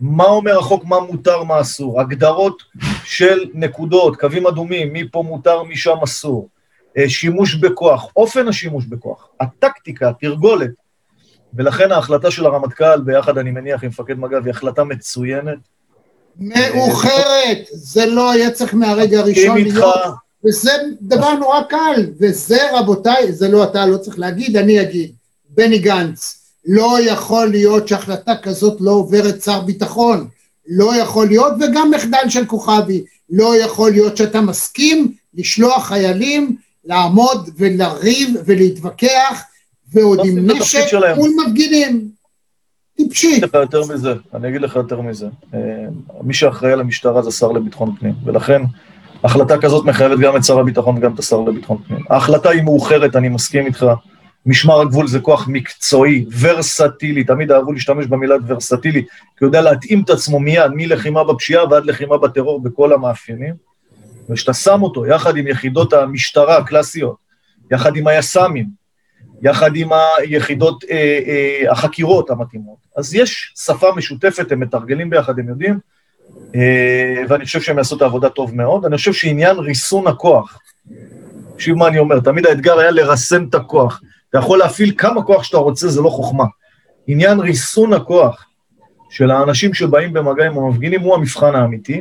[0.00, 2.62] מה אומר החוק, מה מותר, מה אסור, הגדרות
[3.04, 6.48] של נקודות, קווים אדומים, מי פה מותר, מי שם אסור,
[7.06, 10.70] שימוש בכוח, אופן השימוש בכוח, הטקטיקה, התרגולת,
[11.54, 15.58] ולכן ההחלטה של הרמטכ"ל, ביחד אני מניח עם מפקד מג"ב, היא החלטה מצוינת.
[16.36, 19.94] מאוחרת, זה לא היה צריך מהרגע הראשון להיות,
[20.46, 20.70] וזה
[21.02, 25.12] דבר נורא קל, וזה רבותיי, זה לא אתה לא צריך להגיד, אני אגיד,
[25.48, 30.28] בני גנץ, לא יכול להיות שהחלטה כזאת לא עוברת שר ביטחון,
[30.68, 36.56] לא יכול להיות, וגם מחדל של כוכבי, לא יכול להיות שאתה מסכים לשלוח חיילים
[36.88, 39.44] לעמוד ולריב ולהתווכח
[39.92, 42.08] ועוד עם נשק מול מפגינים.
[42.96, 43.28] טיפשי.
[43.28, 45.26] אני אגיד לך יותר מזה, אני אגיד לך יותר מזה.
[45.54, 45.60] אה,
[46.22, 48.62] מי שאחראי על המשטרה זה שר לביטחון פנים, ולכן
[49.24, 52.04] החלטה כזאת מחייבת גם את שר הביטחון וגם את השר לביטחון פנים.
[52.10, 53.86] ההחלטה היא מאוחרת, אני מסכים איתך.
[54.46, 60.02] משמר הגבול זה כוח מקצועי, ורסטילי, תמיד אהבו להשתמש במילה ורסטילי, כי הוא יודע להתאים
[60.02, 63.67] את עצמו מיד, מלחימה בפשיעה ועד לחימה בטרור בכל המאפיינים.
[64.30, 67.16] וכשאתה שם אותו יחד עם יחידות המשטרה הקלאסיות,
[67.70, 68.66] יחד עם היס"מים,
[69.42, 69.88] יחד עם
[70.18, 75.78] היחידות, אה, אה, החקירות המתאימות, אז יש שפה משותפת, הם מתרגלים ביחד, הם יודעים,
[76.54, 78.84] אה, ואני חושב שהם יעשו את העבודה טוב מאוד.
[78.84, 80.58] אני חושב שעניין ריסון הכוח,
[81.54, 84.00] תקשיב מה אני אומר, תמיד האתגר היה לרסן את הכוח.
[84.30, 86.44] אתה יכול להפעיל כמה כוח שאתה רוצה, זה לא חוכמה.
[87.06, 88.46] עניין ריסון הכוח
[89.10, 92.00] של האנשים שבאים במגע עם המפגינים הוא המבחן האמיתי.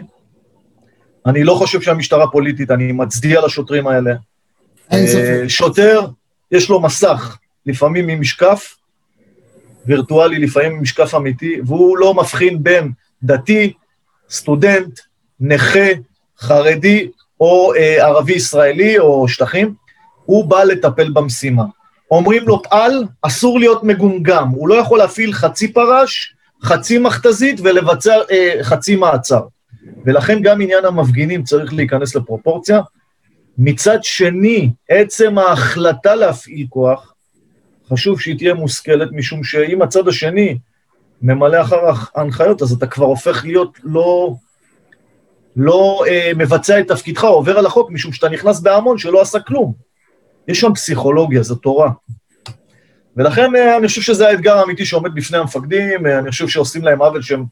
[1.27, 4.13] אני לא חושב שהמשטרה פוליטית, אני מצדיע לשוטרים האלה.
[4.93, 6.07] אה, שוטר,
[6.51, 8.75] יש לו מסך, לפעמים עם משקף
[9.85, 12.91] וירטואלי, לפעמים עם משקף אמיתי, והוא לא מבחין בין
[13.23, 13.73] דתי,
[14.29, 14.99] סטודנט,
[15.39, 15.89] נכה,
[16.39, 17.09] חרדי
[17.39, 19.73] או אה, ערבי ישראלי או שטחים,
[20.25, 21.63] הוא בא לטפל במשימה.
[22.11, 28.15] אומרים לו, פעל, אסור להיות מגומגם, הוא לא יכול להפעיל חצי פרש, חצי מכתזית ולבצע
[28.31, 29.41] אה, חצי מעצר.
[30.05, 32.81] ולכן גם עניין המפגינים צריך להיכנס לפרופורציה.
[33.57, 37.13] מצד שני, עצם ההחלטה להפעיל כוח,
[37.89, 40.57] חשוב שהיא תהיה מושכלת, משום שאם הצד השני
[41.21, 41.79] ממלא אחר
[42.15, 44.33] ההנחיות, אז אתה כבר הופך להיות לא,
[45.55, 49.73] לא אה, מבצע את תפקידך, עובר על החוק, משום שאתה נכנס בהמון שלא עשה כלום.
[50.47, 51.89] יש שם פסיכולוגיה, זו תורה.
[53.17, 57.01] ולכן אה, אני חושב שזה האתגר האמיתי שעומד בפני המפקדים, אה, אני חושב שעושים להם
[57.01, 57.45] עוול שהם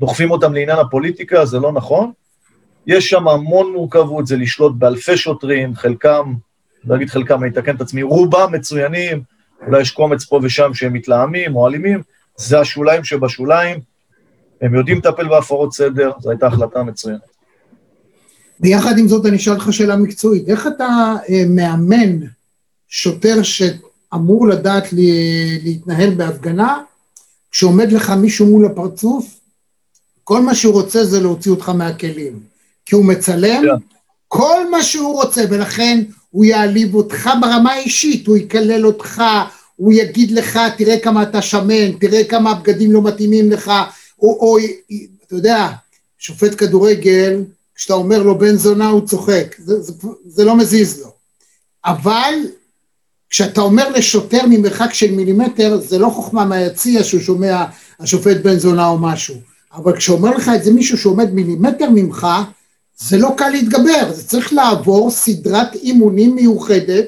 [0.00, 2.12] דוחפים אותם לעניין הפוליטיקה, זה לא נכון.
[2.86, 6.34] יש שם המון מורכבות, זה לשלוט באלפי שוטרים, חלקם,
[6.84, 9.22] לא אגיד חלקם, אני אתקן את עצמי, רובם מצוינים,
[9.66, 12.02] אולי יש קומץ פה ושם שהם מתלהמים או אלימים,
[12.36, 13.80] זה השוליים שבשוליים,
[14.60, 17.20] הם יודעים לטפל בהפרות סדר, זו הייתה החלטה מצוינת.
[18.60, 22.18] ויחד עם זאת אני אשאל אותך שאלה מקצועית, איך אתה אה, מאמן
[22.88, 25.10] שוטר שאמור לדעת לי,
[25.64, 26.82] להתנהל בהפגנה,
[27.50, 29.37] כשעומד לך מישהו מול הפרצוף,
[30.28, 32.40] כל מה שהוא רוצה זה להוציא אותך מהכלים,
[32.86, 33.78] כי הוא מצלם yeah.
[33.78, 33.84] כן.
[34.28, 39.22] כל מה שהוא רוצה, ולכן הוא יעליב אותך ברמה האישית, הוא יקלל אותך,
[39.76, 43.72] הוא יגיד לך, תראה כמה אתה שמן, תראה כמה הבגדים לא מתאימים לך,
[44.22, 44.58] או, או
[45.26, 45.68] אתה יודע,
[46.18, 49.92] שופט כדורגל, כשאתה אומר לו בן זונה הוא צוחק, זה, זה,
[50.26, 51.12] זה לא מזיז לו.
[51.84, 52.34] אבל
[53.30, 57.64] כשאתה אומר לשוטר ממרחק של מילימטר, זה לא חוכמה מהיציע שהוא שומע
[58.00, 59.57] השופט בן זונה או משהו.
[59.82, 62.26] אבל כשאומר לך את זה מישהו שעומד מילימטר ממך,
[62.96, 67.04] זה לא קל להתגבר, זה צריך לעבור סדרת אימונים מיוחדת,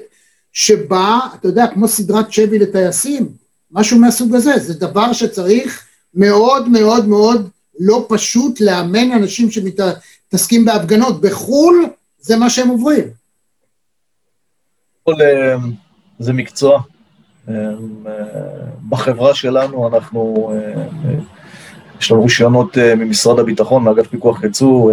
[0.53, 3.29] שבה, אתה יודע, כמו סדרת שבי לטייסים,
[3.71, 7.49] משהו מהסוג הזה, זה דבר שצריך מאוד מאוד מאוד
[7.81, 11.21] לא פשוט לאמן אנשים שמתעסקים בהפגנות.
[11.21, 11.87] בחו"ל
[12.19, 13.05] זה מה שהם עוברים.
[15.09, 15.57] אה,
[16.19, 16.83] זה מקצוע.
[17.49, 17.55] אה,
[18.89, 20.85] בחברה שלנו אנחנו, אה,
[22.01, 24.93] יש לנו רישיונות ממשרד הביטחון, מאגף פיקוח יצוא,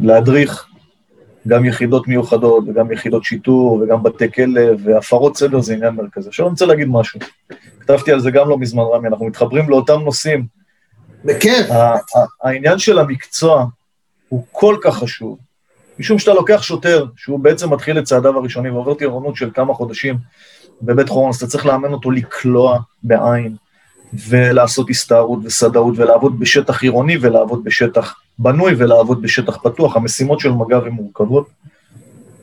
[0.00, 0.66] להדריך
[1.48, 6.28] גם יחידות מיוחדות וגם יחידות שיטור וגם בתי כלא, והפרות סדר זה עניין מרכזי.
[6.28, 7.20] עכשיו אני רוצה להגיד משהו,
[7.80, 10.46] כתבתי על זה גם לא מזמן, רמי, אנחנו מתחברים לאותם נושאים.
[11.24, 11.66] בכיף.
[12.42, 13.66] העניין של המקצוע
[14.28, 15.38] הוא כל כך חשוב,
[15.98, 20.18] משום שאתה לוקח שוטר, שהוא בעצם מתחיל את צעדיו הראשונים ועובר טירונות של כמה חודשים
[20.82, 23.56] בבית חורון, אז אתה צריך לאמן אותו לקלוע בעין,
[24.28, 29.96] ולעשות הסתערות וסדאות, ולעבוד בשטח עירוני ולעבוד בשטח בנוי ולעבוד בשטח פתוח.
[29.96, 31.48] המשימות של מג"ב הן מורכבות.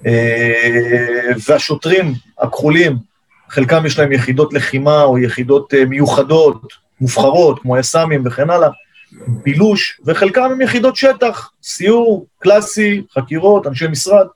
[0.06, 2.98] אה, והשוטרים הכחולים,
[3.50, 8.70] חלקם יש להם יחידות לחימה או יחידות אה, מיוחדות, מובחרות, כמו יס"מים וכן הלאה,
[9.28, 14.28] בילוש, וחלקם הם יחידות שטח, סיור, קלאסי, חקירות, אנשי משרד.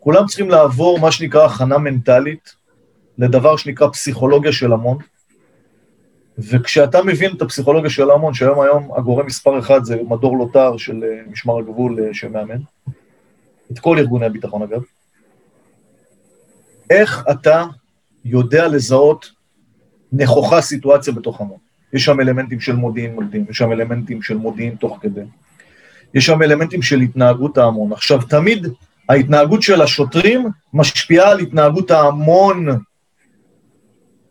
[0.00, 2.54] כולם צריכים לעבור מה שנקרא הכנה מנטלית
[3.18, 4.98] לדבר שנקרא פסיכולוגיה של המון,
[6.38, 11.04] וכשאתה מבין את הפסיכולוגיה של ההמון, שהיום היום הגורם מספר אחד זה מדור לוטר של
[11.04, 12.58] אה, משמר הגבול אה, שמאמן,
[13.72, 14.82] את כל ארגוני הביטחון אגב,
[16.90, 17.64] איך אתה
[18.24, 19.30] יודע לזהות
[20.12, 21.58] נכוחה סיטואציה בתוך המון?
[21.92, 25.20] יש שם אלמנטים של מודיעין מקדים, יש שם אלמנטים של מודיעין תוך כדי,
[26.14, 27.92] יש שם אלמנטים של התנהגות ההמון.
[27.92, 28.66] עכשיו, תמיד
[29.08, 32.66] ההתנהגות של השוטרים משפיעה על התנהגות ההמון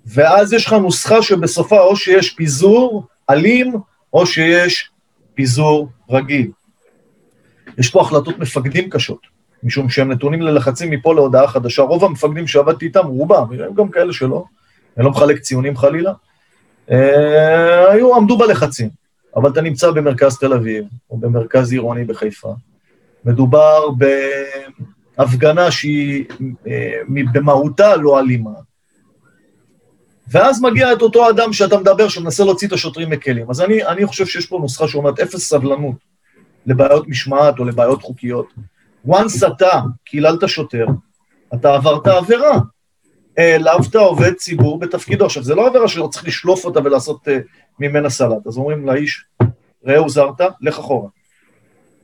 [0.05, 3.73] ואז יש לך נוסחה שבסופה או שיש פיזור אלים,
[4.13, 4.89] או שיש
[5.35, 6.51] פיזור רגיל.
[7.77, 9.19] יש פה החלטות מפקדים קשות,
[9.63, 11.81] משום שהם נתונים ללחצים מפה להודעה חדשה.
[11.81, 14.45] רוב המפקדים שעבדתי איתם, רובם, הם גם כאלה שלא,
[14.97, 16.13] אני לא מחלק ציונים חלילה,
[16.91, 18.89] אה, היו, עמדו בלחצים.
[19.35, 22.53] אבל אתה נמצא במרכז תל אביב, או במרכז עירוני בחיפה.
[23.25, 23.89] מדובר
[25.17, 26.25] בהפגנה שהיא
[26.67, 26.99] אה,
[27.33, 28.51] במהותה לא אלימה,
[30.27, 33.49] ואז מגיע את אותו אדם שאתה מדבר, שמנסה להוציא את השוטרים מכלים.
[33.49, 35.95] אז אני, אני חושב שיש פה נוסחה שאומרת אפס סבלנות
[36.65, 38.47] לבעיות משמעת או לבעיות חוקיות.
[39.07, 40.85] once אתה קיללת שוטר,
[41.53, 42.59] אתה עברת עבירה.
[43.37, 45.25] העלבת עובד ציבור בתפקידו.
[45.25, 47.31] עכשיו, זה לא עבירה שלא צריך לשלוף אותה ולעשות uh,
[47.79, 48.47] ממנה סלט.
[48.47, 49.25] אז אומרים לאיש,
[49.85, 51.09] ראה הוזרת, לך אחורה.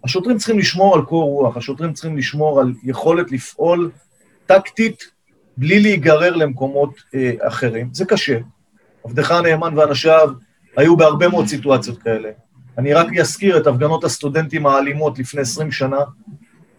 [0.03, 3.91] השוטרים צריכים לשמור על קור רוח, השוטרים צריכים לשמור על יכולת לפעול
[4.45, 5.12] טקטית
[5.60, 7.89] בלי להיגרר למקומות אה, אחרים.
[7.93, 8.38] זה קשה.
[9.04, 10.30] עבדך הנאמן ואנשיו
[10.78, 12.30] היו בהרבה מאוד סיטואציות כאלה.
[12.78, 16.00] אני רק אזכיר את הפגנות הסטודנטים האלימות לפני 20 שנה,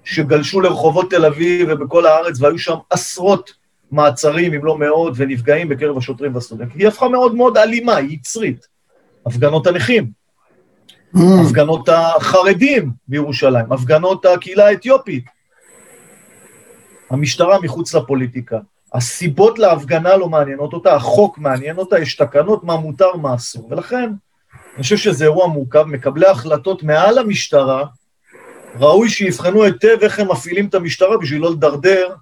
[0.05, 3.51] שגלשו לרחובות תל אביב ובכל הארץ, והיו שם עשרות
[3.91, 6.79] מעצרים, אם לא מאות, ונפגעים בקרב השוטרים והסטודנטים.
[6.79, 8.67] היא הפכה מאוד מאוד אלימה, היא יצרית.
[9.27, 10.11] הפגנות הנכים,
[11.17, 11.21] mm.
[11.47, 15.25] הפגנות החרדים בירושלים, הפגנות הקהילה האתיופית,
[17.11, 18.59] המשטרה מחוץ לפוליטיקה.
[18.95, 23.69] הסיבות להפגנה לא מעניינות אותה, החוק מעניין אותה, יש תקנות מה מותר, מה אסור.
[23.71, 24.11] ולכן,
[24.75, 27.85] אני חושב שזה אירוע מורכב, מקבלי החלטות מעל המשטרה,
[28.79, 32.15] ראוי שיבחנו היטב איך הם מפעילים את המשטרה בשביל לא לדרדר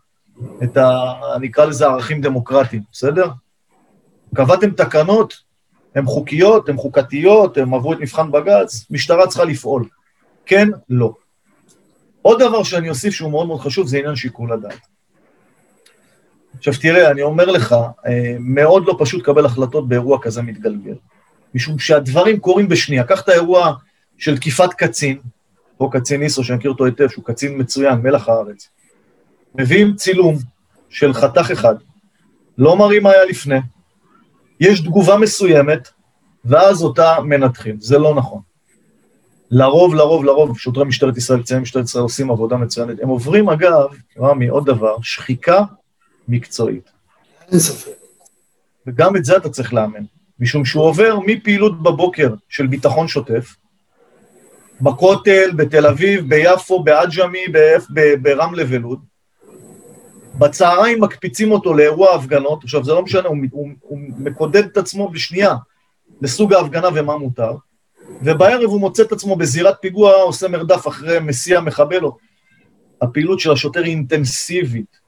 [0.63, 1.13] את ה...
[1.35, 3.29] אני אקרא לזה ערכים דמוקרטיים, בסדר?
[4.35, 5.35] קבעתם תקנות,
[5.95, 9.85] הן חוקיות, הן חוקתיות, הן עברו את מבחן בג"ץ, משטרה צריכה לפעול.
[10.47, 11.15] כן, לא.
[12.23, 14.98] עוד דבר שאני אוסיף שהוא מאוד מאוד חשוב, זה עניין שיקול הדעת.
[16.59, 20.95] עכשיו תראה, אני אומר לך, אה, מאוד לא פשוט לקבל החלטות באירוע כזה מתגלגל.
[21.55, 23.05] משום שהדברים קורים בשנייה.
[23.05, 23.73] קח את האירוע
[24.19, 25.19] של תקיפת קצין,
[25.77, 28.69] פה קצין איסו, שאני מכיר אותו היטב, שהוא קצין מצוין, מלח הארץ.
[29.55, 30.37] מביאים צילום
[30.89, 31.75] של חתך אחד,
[32.59, 33.59] לא מראים מה היה לפני,
[34.61, 35.89] יש תגובה מסוימת,
[36.45, 37.77] ואז אותה מנתחים.
[37.81, 38.41] זה לא נכון.
[39.51, 43.01] לרוב, לרוב, לרוב, שוטרי משטרת ישראל, קציני משטרת ישראל עושים עבודה מצוינת.
[43.03, 43.87] הם עוברים, אגב,
[44.19, 45.61] רמי, עוד דבר, שחיקה
[46.29, 46.91] מקצועית.
[47.51, 47.93] אין ספק.
[48.87, 50.05] וגם את זה אתה צריך לאמן,
[50.41, 53.57] משום שהוא עובר מפעילות בבוקר של ביטחון שוטף,
[54.81, 57.45] בכותל, בתל אביב, ביפו, בעג'מי,
[58.23, 59.01] ברמלה ולוד,
[60.39, 65.09] בצהריים מקפיצים אותו לאירוע הפגנות, עכשיו זה לא משנה, הוא, הוא, הוא מקודד את עצמו
[65.09, 65.55] בשנייה
[66.23, 67.53] לסוג ההפגנה ומה מותר,
[68.23, 72.17] ובערב הוא מוצא את עצמו בזירת פיגוע, עושה מרדף אחרי מסיע מחבל לו.
[73.03, 74.99] הפעילות של השוטר היא אינטנסיבית,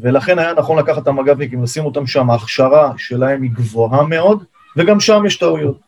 [0.00, 4.44] ולכן היה נכון לקחת את המג"בניקים, לשים אותם שם, ההכשרה שלהם היא גבוהה מאוד,
[4.76, 5.78] וגם שם יש טעויות.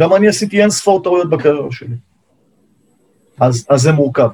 [0.00, 1.96] גם אני עשיתי אין ספור טעויות בקריירה שלי.
[3.40, 4.28] אז, אז זה מורכב.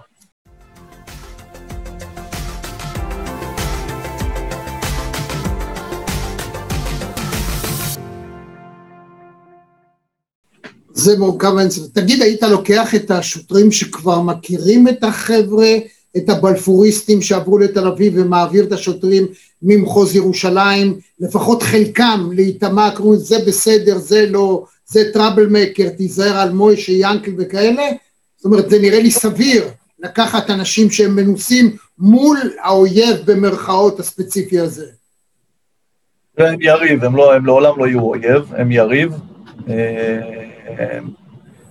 [10.92, 11.48] זה מורכב.
[11.94, 15.68] תגיד, היית לוקח את השוטרים שכבר מכירים את החבר'ה,
[16.16, 19.26] את הבלפוריסטים שעברו לתל אביב ומעביר את השוטרים
[19.62, 26.52] ממחוז ירושלים, לפחות חלקם להיטמע, קראו זה בסדר, זה לא, זה טראבל מקר, תיזהר על
[26.52, 27.82] מוישה, ינקל וכאלה,
[28.36, 29.64] זאת אומרת זה נראה לי סביר
[29.98, 34.86] לקחת אנשים שהם מנוסים מול האויב במרכאות הספציפי הזה.
[36.38, 39.12] הם יריב, הם, לא, הם לעולם לא יהיו אויב, הם יריב.
[39.68, 40.98] אה,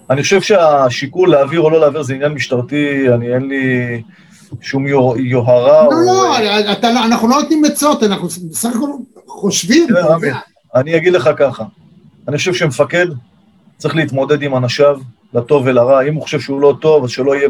[0.10, 4.01] אני חושב שהשיקול להעביר או לא להעביר זה עניין משטרתי, אני אין לי
[4.62, 5.84] שום יוהרה.
[5.84, 8.88] לא, לא, אתה, לא, אנחנו לא נותנים עצות, אנחנו בסך הכל
[9.27, 9.88] חושבים.
[10.75, 11.63] אני אגיד לך ככה,
[12.27, 13.08] אני חושב שמפקד
[13.77, 14.99] צריך להתמודד עם אנשיו,
[15.34, 17.49] לטוב ולרע, אם הוא חושב שהוא לא טוב, אז שלא יהיה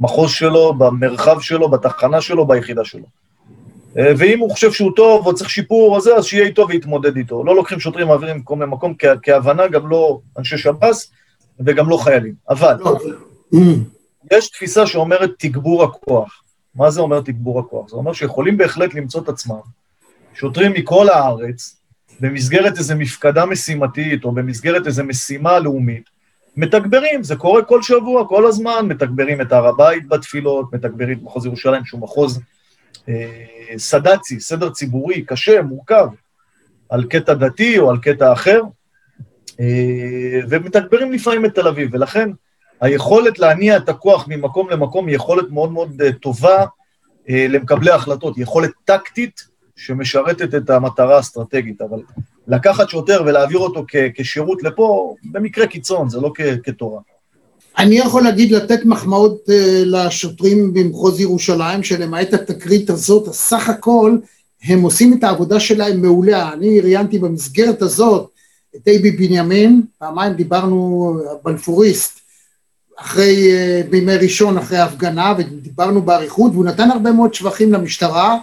[0.00, 3.04] במחוז שלו, במרחב שלו, בתחנה שלו, ביחידה שלו.
[3.98, 7.16] אה, ואם הוא חושב שהוא טוב או צריך שיפור או זה, אז שיהיה איתו ויתמודד
[7.16, 7.44] איתו.
[7.44, 11.10] לא לוקחים שוטרים מעבירים ממקום למקום כהבנה, גם לא אנשי שב"ס
[11.60, 12.34] וגם לא חיילים.
[12.50, 12.76] אבל
[14.32, 16.42] יש תפיסה שאומרת תגבור הכוח.
[16.74, 17.88] מה זה אומר תגבור הכוח?
[17.90, 19.60] זה אומר שיכולים בהחלט למצוא את עצמם
[20.34, 21.76] שוטרים מכל הארץ,
[22.20, 26.14] במסגרת איזו מפקדה משימתית או במסגרת איזו משימה לאומית,
[26.56, 31.46] מתגברים, זה קורה כל שבוע, כל הזמן, מתגברים את הר הבית בתפילות, מתגברים את מחוז
[31.46, 32.40] ירושלים, שהוא מחוז
[33.08, 36.06] אה, סד"צי, סדר ציבורי, קשה, מורכב,
[36.88, 38.60] על קטע דתי או על קטע אחר,
[39.60, 42.30] אה, ומתגברים לפעמים את תל אביב, ולכן
[42.84, 46.64] היכולת להניע את הכוח ממקום למקום היא יכולת מאוד מאוד אה, טובה
[47.28, 49.44] למקבלי ההחלטות, יכולת טקטית
[49.76, 52.02] שמשרתת את המטרה האסטרטגית, אבל
[52.48, 57.00] לקחת שוטר ולהעביר אותו כשירות לפה, במקרה קיצון, זה לא כתורה.
[57.78, 59.52] אני יכול להגיד, לתת מחמאות uh,
[59.84, 64.16] לשוטרים במחוז ירושלים, שלמעט התקרית הזאת, הסך הכל,
[64.64, 66.52] הם עושים את העבודה שלהם מעולה.
[66.52, 68.30] אני ראיינתי במסגרת הזאת
[68.76, 71.12] את אייבי בנימין, פעמיים דיברנו,
[71.44, 72.23] בלפוריסט,
[72.96, 78.38] אחרי, uh, בימי ראשון, אחרי ההפגנה, ודיברנו באריכות, והוא נתן הרבה מאוד שבחים למשטרה,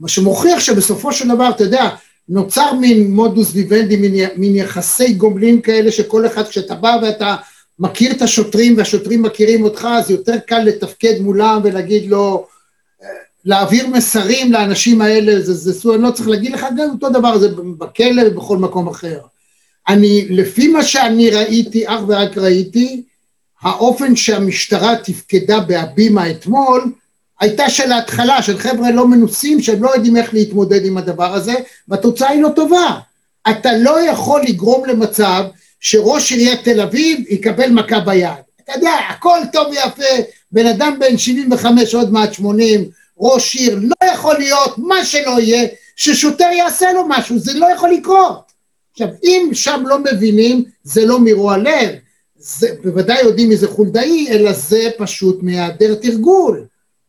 [0.00, 1.88] מה שמוכיח שבסופו של דבר, אתה יודע,
[2.28, 7.36] נוצר מין מודוס ויבנדי, מין, מין יחסי גומלין כאלה, שכל אחד, כשאתה בא ואתה
[7.78, 12.46] מכיר את השוטרים והשוטרים מכירים אותך, אז יותר קל לתפקד מולם ולהגיד לו,
[13.44, 17.38] להעביר מסרים לאנשים האלה, זה, זה, זה, אני לא צריך להגיד לך, גם אותו דבר
[17.38, 19.18] זה בכלא ובכל מקום אחר.
[19.88, 23.02] אני, לפי מה שאני ראיתי, אך ורק ראיתי,
[23.66, 26.92] האופן שהמשטרה תפקדה בהבימה אתמול,
[27.40, 31.54] הייתה של ההתחלה, של חבר'ה לא מנוסים, שהם לא יודעים איך להתמודד עם הדבר הזה,
[31.88, 32.98] והתוצאה היא לא טובה.
[33.50, 35.44] אתה לא יכול לגרום למצב
[35.80, 38.30] שראש עיריית תל אביב יקבל מכה ביד.
[38.64, 42.84] אתה יודע, הכל טוב ויפה, בן אדם בן 75 עוד מעט 80,
[43.18, 47.90] ראש עיר, לא יכול להיות, מה שלא יהיה, ששוטר יעשה לו משהו, זה לא יכול
[47.90, 48.52] לקרות.
[48.92, 51.90] עכשיו, אם שם לא מבינים, זה לא מרוע לב,
[52.46, 56.64] זה בוודאי יודעים מי זה חולדאי, אלא זה פשוט מהיעדר תרגול,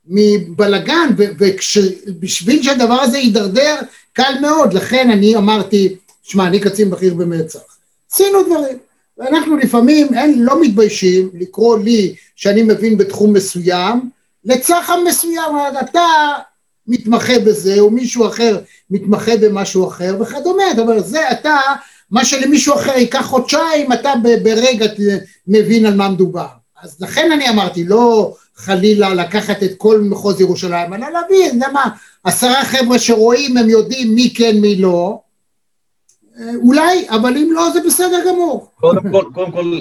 [0.08, 3.76] מבלגן, ובשביל שהדבר הזה יידרדר,
[4.14, 7.78] קל מאוד, לכן אני אמרתי, שמע, אני קצין בכיר במצ"ח.
[8.12, 8.78] עשינו דברים.
[9.18, 14.10] ואנחנו לפעמים אין, לא מתביישים לקרוא לי שאני מבין בתחום מסוים,
[14.46, 16.08] לצח"ם מסוים, אתה
[16.88, 21.60] מתמחה בזה, או מישהו אחר מתמחה במשהו אחר וכדומה, זאת אומרת, זה אתה,
[22.12, 24.86] מה שלמישהו אחר ייקח חודשיים, אתה ברגע
[25.48, 26.48] מבין על מה מדובר.
[26.82, 31.68] אז לכן אני אמרתי, לא חלילה לקחת את כל מחוז ירושלים, אלא להבין, אתה יודע
[31.74, 31.90] מה,
[32.24, 35.20] עשרה חבר'ה שרואים, הם יודעים מי כן, מי לא,
[36.56, 38.72] אולי, אבל אם לא, זה בסדר גמור.
[38.80, 39.80] קודם כל, קודם כל,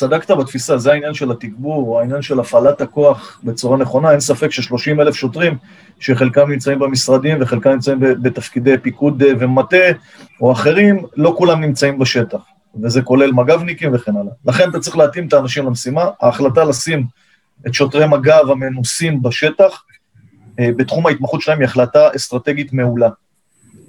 [0.00, 5.00] צדקת בתפיסה, זה העניין של התגבור, העניין של הפעלת הכוח בצורה נכונה, אין ספק ש-30
[5.00, 5.56] אלף שוטרים,
[5.98, 9.76] שחלקם נמצאים במשרדים וחלקם נמצאים בתפקידי פיקוד אה, ומטה,
[10.40, 12.40] או אחרים, לא כולם נמצאים בשטח,
[12.82, 14.32] וזה כולל מג"בניקים וכן הלאה.
[14.46, 17.06] לכן אתה צריך להתאים את האנשים למשימה, ההחלטה לשים
[17.66, 19.82] את שוטרי מג"ב המנוסים בשטח,
[20.60, 23.08] אה, בתחום ההתמחות שלהם היא החלטה אסטרטגית מעולה.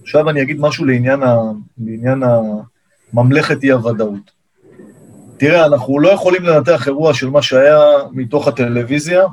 [0.01, 1.35] עכשיו אני אגיד משהו לעניין, ה...
[1.77, 2.23] לעניין
[3.13, 4.40] הממלכת אי-הוודאות.
[5.41, 7.79] תראה, אנחנו לא יכולים לנתח אירוע של מה שהיה
[8.11, 9.23] מתוך הטלוויזיה.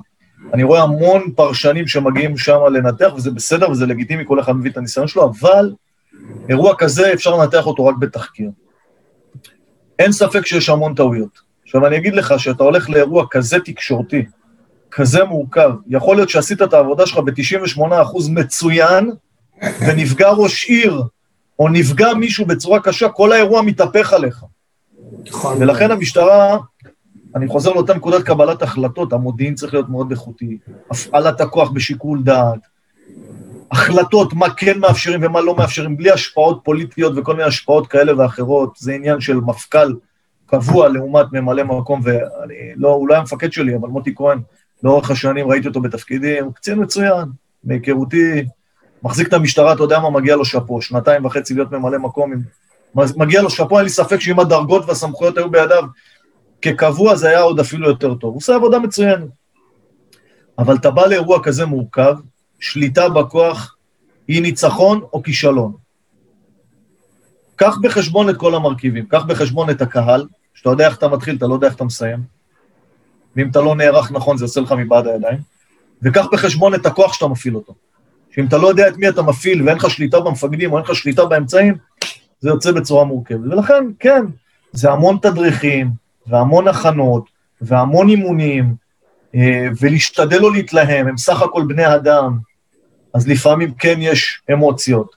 [0.55, 4.77] אני רואה המון פרשנים שמגיעים שם לנתח, וזה בסדר וזה לגיטימי, כל אחד מביא את
[4.77, 5.73] הניסיון שלו, אבל
[6.49, 8.51] אירוע כזה אפשר לנתח אותו רק בתחקיר.
[9.99, 11.41] אין ספק שיש המון טעויות.
[11.65, 14.25] עכשיו, אני אגיד לך שאתה הולך לאירוע כזה תקשורתי,
[14.91, 17.83] כזה מורכב, יכול להיות שעשית את העבודה שלך ב-98%
[18.31, 19.11] מצוין,
[19.87, 21.03] ונפגע ראש עיר,
[21.59, 24.45] או נפגע מישהו בצורה קשה, כל האירוע מתהפך עליך.
[25.29, 25.63] נכון.
[25.63, 26.59] ולכן המשטרה,
[27.35, 30.59] אני חוזר לאותה נקודת קבלת החלטות, המודיעין צריך להיות מאוד איכותי,
[30.91, 32.61] הפעלת הכוח בשיקול דעת,
[33.71, 38.77] החלטות מה כן מאפשרים ומה לא מאפשרים, בלי השפעות פוליטיות וכל מיני השפעות כאלה ואחרות,
[38.77, 39.95] זה עניין של מפכ"ל
[40.47, 44.39] קבוע לעומת ממלא מקום, ואני לא, הוא לא היה מפקד שלי, אבל מוטי כהן,
[44.83, 47.25] לאורך השנים ראיתי אותו בתפקידים, הוא קצין מצוין,
[47.65, 48.45] מהיכרותי,
[49.03, 52.41] מחזיק את המשטרה, אתה יודע מה, מגיע לו שאפו, שנתיים וחצי להיות ממלא מקום, עם,
[52.95, 55.83] מגיע לו שאפו, אין לי ספק שאם הדרגות והסמכויות היו בידיו
[56.63, 58.31] כקבוע, זה היה עוד אפילו יותר טוב.
[58.31, 59.29] הוא עושה עבודה מצוינת.
[60.59, 62.15] אבל אתה בא לאירוע כזה מורכב,
[62.61, 63.77] שליטה בכוח
[64.29, 65.73] היא ניצחון או כישלון.
[67.57, 71.47] קח בחשבון את כל המרכיבים, קח בחשבון את הקהל, שאתה יודע איך אתה מתחיל, אתה
[71.47, 72.19] לא יודע איך אתה מסיים,
[73.37, 75.39] ואם אתה לא נערך נכון זה יוצא לך מבעד הידיים,
[76.03, 77.75] וקח בחשבון את הכוח שאתה מפעיל אותו.
[78.31, 80.95] שאם אתה לא יודע את מי אתה מפעיל ואין לך שליטה במפקדים או אין לך
[80.95, 81.75] שליטה באמצעים,
[82.41, 83.41] זה יוצא בצורה מורכבת.
[83.51, 84.25] ולכן, כן,
[84.73, 85.91] זה המון תדריכים,
[86.27, 87.25] והמון הכנות,
[87.61, 88.75] והמון אימונים,
[89.35, 92.39] אה, ולהשתדל לא להתלהם, הם סך הכל בני אדם,
[93.15, 95.17] אז לפעמים כן יש אמוציות.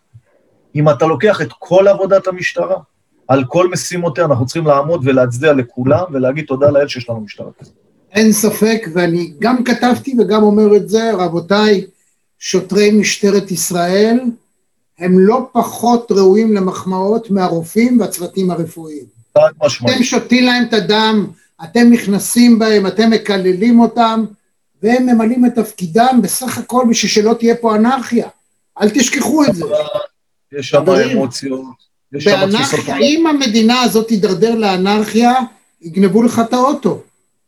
[0.75, 2.77] אם אתה לוקח את כל עבודת המשטרה,
[3.27, 7.73] על כל משימותיה, אנחנו צריכים לעמוד ולהצדיע לכולם ולהגיד תודה לאל שיש לנו משטרה כזאת.
[8.11, 11.85] אין ספק, ואני גם כתבתי וגם אומר את זה, רבותיי,
[12.39, 14.19] שוטרי משטרת ישראל
[14.99, 19.05] הם לא פחות ראויים למחמאות מהרופאים והצוותים הרפואיים.
[19.67, 21.27] אתם שותים להם את הדם,
[21.63, 24.25] אתם נכנסים בהם, אתם מקללים אותם,
[24.83, 28.27] והם ממלאים את תפקידם בסך הכל בשביל שלא תהיה פה אנרכיה.
[28.81, 29.65] אל תשכחו את זה.
[30.51, 31.61] יש שם אמוציות.
[33.01, 35.33] אם המדינה הזאת תידרדר לאנרכיה,
[35.81, 37.01] יגנבו לך את האוטו,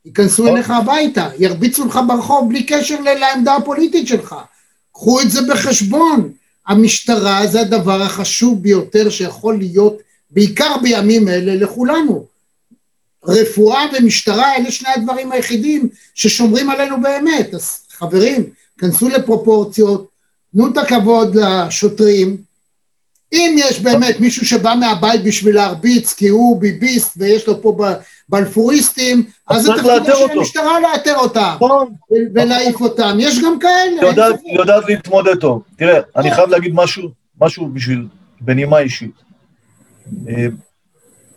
[0.05, 4.35] ייכנסו אליך הביתה, ירביצו לך ברחוב בלי קשר לעמדה הפוליטית שלך.
[4.91, 6.31] קחו את זה בחשבון.
[6.67, 9.97] המשטרה זה הדבר החשוב ביותר שיכול להיות,
[10.31, 12.25] בעיקר בימים אלה, לכולנו.
[13.25, 17.53] רפואה ומשטרה אלה שני הדברים היחידים ששומרים עלינו באמת.
[17.53, 20.09] אז חברים, כנסו לפרופורציות,
[20.51, 22.37] תנו את הכבוד לשוטרים.
[23.33, 27.77] אם יש באמת מישהו שבא מהבית בשביל להרביץ כי הוא ביביסט ויש לו פה
[28.29, 31.55] בלפוריסטים, אז זה תפקידה של המשטרה לאתר אותם
[32.35, 33.17] ולהעיף אותם.
[33.19, 34.29] יש גם כאלה.
[34.45, 35.63] היא יודעת להתמודד טוב.
[35.75, 37.09] תראה, אני חייב להגיד משהו,
[37.41, 38.07] משהו בשביל,
[38.41, 39.11] בנימה אישית.
[40.27, 40.47] אה,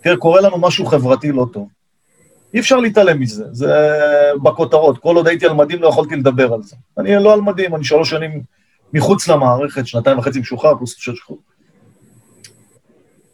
[0.01, 1.67] תראה, קורה לנו משהו חברתי לא טוב.
[2.53, 3.73] אי אפשר להתעלם מזה, זה
[4.43, 4.97] בכותרות.
[4.97, 6.75] כל עוד הייתי על מדים לא יכולתי לדבר על זה.
[6.97, 8.41] אני לא על מדים, אני שלוש שנים
[8.93, 11.39] מחוץ למערכת, שנתיים וחצי משוחרר, פלוס שש שחרור.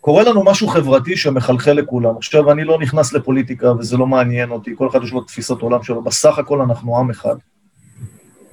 [0.04, 2.18] קורה לנו משהו חברתי שמחלחל לכולם.
[2.18, 5.84] עכשיו, אני לא נכנס לפוליטיקה וזה לא מעניין אותי, כל אחד יש לו תפיסת עולם
[5.84, 7.36] שלו, בסך הכל אנחנו עם אחד.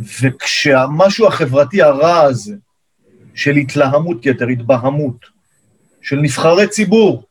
[0.01, 2.55] וכשהמשהו החברתי הרע הזה,
[3.35, 5.27] של התלהמות יתר, התבהמות,
[6.03, 7.23] של נבחרי ציבור,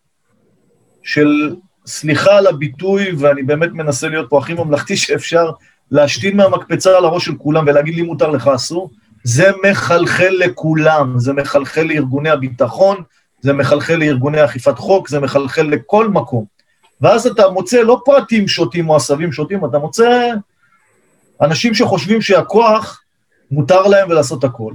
[1.03, 1.55] של
[1.85, 5.51] סליחה על הביטוי, ואני באמת מנסה להיות פה הכי ממלכתי שאפשר,
[5.91, 8.89] להשתין מהמקפצה על הראש של כולם ולהגיד לי מותר לך אסור,
[9.23, 12.97] זה מחלחל לכולם, זה מחלחל לארגוני הביטחון,
[13.41, 16.45] זה מחלחל לארגוני אכיפת חוק, זה מחלחל לכל מקום.
[17.01, 20.31] ואז אתה מוצא לא פרטים שוטים או עשבים שוטים, אתה מוצא
[21.41, 23.01] אנשים שחושבים שהכוח
[23.51, 24.73] מותר להם ולעשות הכל.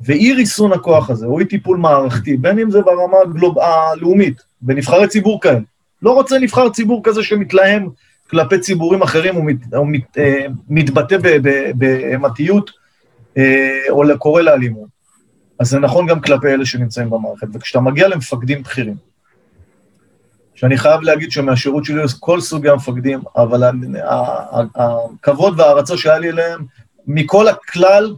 [0.00, 3.58] ואי ריסון הכוח הזה, או אי טיפול מערכתי, בין אם זה ברמה הגלוב...
[3.58, 5.60] הלאומית, בנבחרי ציבור כאלה.
[6.02, 7.88] לא רוצה נבחר ציבור כזה שמתלהם
[8.30, 11.16] כלפי ציבורים אחרים, או, מת, מת, אה, מתבטא
[11.74, 12.70] בהמתיות,
[13.36, 14.95] אה, או קורא לאלימות.
[15.58, 17.46] אז זה נכון גם כלפי אלה שנמצאים במערכת.
[17.52, 18.96] וכשאתה מגיע למפקדים בכירים,
[20.54, 23.62] שאני חייב להגיד שמהשירות שלי יש כל סוגי המפקדים, אבל
[24.74, 26.66] הכבוד וההערצה שהיה לי אליהם,
[27.06, 28.14] מכל הכלל,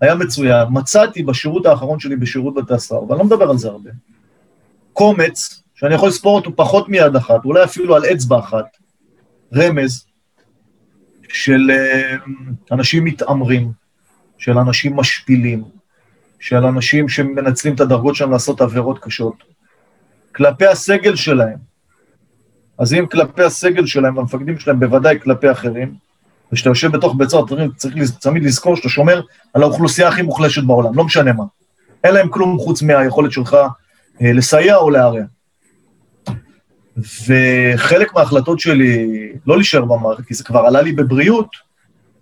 [0.00, 0.66] היה מצוין.
[0.70, 3.90] מצאתי בשירות האחרון שלי בשירות בתי הסוהר, ואני לא מדבר על זה הרבה,
[4.92, 8.76] קומץ, שאני יכול לספור אותו פחות מיד אחת, אולי אפילו על אצבע אחת,
[9.54, 10.06] רמז,
[11.28, 12.16] של אה,
[12.72, 13.72] אנשים מתעמרים,
[14.38, 15.64] של אנשים משפילים,
[16.44, 19.34] של אנשים שמנצלים את הדרגות שלהם לעשות עבירות קשות,
[20.34, 21.58] כלפי הסגל שלהם.
[22.78, 25.94] אז אם כלפי הסגל שלהם, והמפקדים שלהם, בוודאי כלפי אחרים,
[26.52, 27.44] וכשאתה יושב בתוך בית סוהר,
[27.76, 29.20] צריך תמיד לזכור שאתה שומר
[29.54, 31.44] על האוכלוסייה הכי מוחלשת בעולם, לא משנה מה.
[32.04, 33.56] אין להם כלום חוץ מהיכולת שלך
[34.22, 35.22] אה, לסייע או להרע.
[36.96, 39.08] וחלק מההחלטות שלי
[39.46, 41.48] לא להישאר במערכת, כי זה כבר עלה לי בבריאות,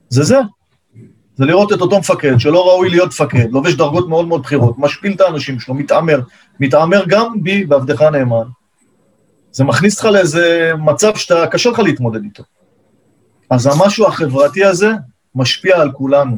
[0.08, 0.38] זה זה.
[1.36, 5.12] זה לראות את אותו מפקד שלא ראוי להיות מפקד, לובש דרגות מאוד מאוד בכירות, משפיל
[5.12, 6.20] את האנשים שלו, מתעמר,
[6.60, 8.46] מתעמר גם בי, בעבדך הנאמן.
[9.52, 12.42] זה מכניס אותך לאיזה מצב שאתה, קשה לך להתמודד איתו.
[13.50, 14.90] אז המשהו החברתי הזה
[15.34, 16.36] משפיע על כולנו.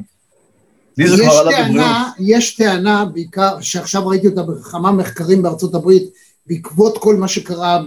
[0.99, 1.87] לי זה כבר עלה בבריאות.
[2.19, 6.03] יש טענה, בעיקר, שעכשיו ראיתי אותה בכמה מחקרים בארצות הברית,
[6.47, 7.81] בעקבות כל מה שקרה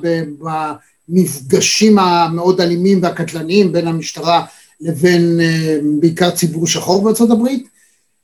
[1.09, 4.45] המפגשים המאוד אלימים והקטלניים בין המשטרה
[4.81, 7.67] לבין אה, בעיקר ציבור שחור בארצות הברית,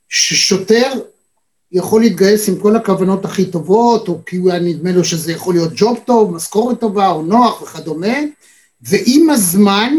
[0.08, 0.92] ששוטר
[1.72, 5.72] יכול להתגייס עם כל הכוונות הכי טובות, או כי היה נדמה לו שזה יכול להיות
[5.76, 8.16] ג'וב טוב, משכורת טובה או נוח וכדומה,
[8.82, 9.94] ועם הזמן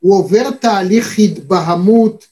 [0.00, 2.26] הוא עובר תהליך התבהמות,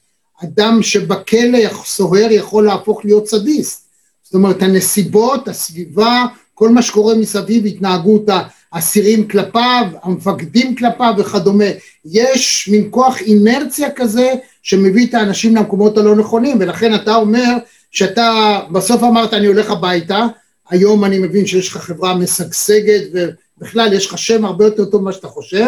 [0.44, 3.82] אדם שבכלא סוהר יכול להפוך להיות סדיסט.
[4.22, 6.24] זאת אומרת, הנסיבות, הסביבה,
[6.62, 8.28] כל מה שקורה מסביב, התנהגות
[8.72, 11.64] האסירים כלפיו, המפקדים כלפיו וכדומה.
[12.04, 14.32] יש מין כוח אינרציה כזה
[14.62, 17.56] שמביא את האנשים למקומות הלא נכונים, ולכן אתה אומר
[17.90, 20.26] שאתה בסוף אמרת אני הולך הביתה,
[20.70, 25.12] היום אני מבין שיש לך חברה משגשגת ובכלל יש לך שם הרבה יותר טוב ממה
[25.12, 25.66] שאתה חושב,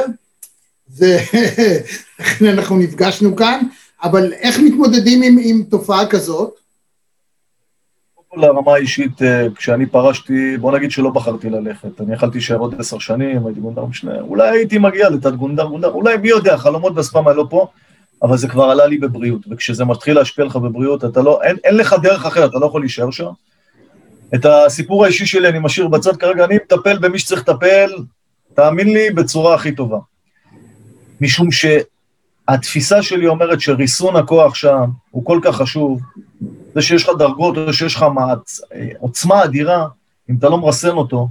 [0.96, 3.60] ולכן אנחנו נפגשנו כאן,
[4.02, 6.63] אבל איך מתמודדים עם, עם תופעה כזאת?
[8.36, 12.00] לרמה האישית, אה, כשאני פרשתי, בוא נגיד שלא בחרתי ללכת.
[12.00, 15.90] אני יכלתי להישאר עוד עשר שנים, הייתי גונדר משנה, אולי הייתי מגיע לתת גונדר, גונדר,
[15.90, 17.66] אולי מי יודע, חלומות בספאם לא פה,
[18.22, 21.76] אבל זה כבר עלה לי בבריאות, וכשזה מתחיל להשפיע לך בבריאות, אתה לא, אין, אין
[21.76, 23.30] לך דרך אחרת, אתה לא יכול להישאר שם.
[24.34, 27.90] את הסיפור האישי שלי אני משאיר בצד כרגע, אני מטפל במי שצריך לטפל,
[28.54, 29.98] תאמין לי, בצורה הכי טובה.
[31.20, 36.00] משום שהתפיסה שלי אומרת שריסון הכוח שם הוא כל כך חשוב,
[36.74, 38.60] זה שיש לך דרגות או שיש לך מעצ...
[38.98, 39.86] עוצמה אדירה,
[40.30, 41.28] אם אתה לא מרסן אותו,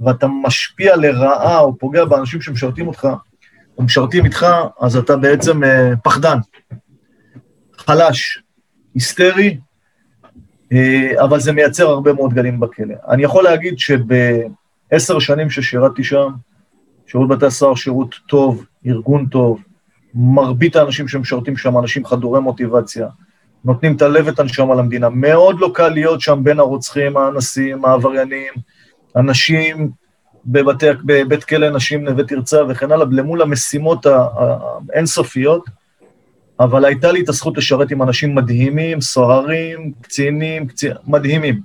[0.00, 3.08] ואתה משפיע לרעה או פוגע באנשים שמשרתים אותך,
[3.78, 4.46] או משרתים איתך,
[4.80, 6.38] אז אתה בעצם אה, פחדן,
[7.76, 8.42] חלש,
[8.94, 9.58] היסטרי,
[10.72, 12.94] אה, אבל זה מייצר הרבה מאוד גלים בכלא.
[13.08, 16.32] אני יכול להגיד שבעשר שנים ששירתתי שם,
[17.06, 19.62] שירות בתי הסוהר שירות טוב, ארגון טוב,
[20.14, 23.08] מרבית האנשים שמשרתים שם, אנשים חדורי מוטיבציה,
[23.64, 25.08] נותנים את הלב ואת הנשמה למדינה.
[25.08, 28.52] מאוד לא קל להיות שם בין הרוצחים, האנסים, העבריינים,
[29.16, 29.90] אנשים
[30.46, 34.06] בבתי, בבית כלא נשים נווה תרצה וכן הלאה, למול המשימות
[34.92, 35.64] האינסופיות,
[36.60, 41.60] אבל הייתה לי את הזכות לשרת עם אנשים מדהימים, סוהרים, קצינים, קצין, מדהימים.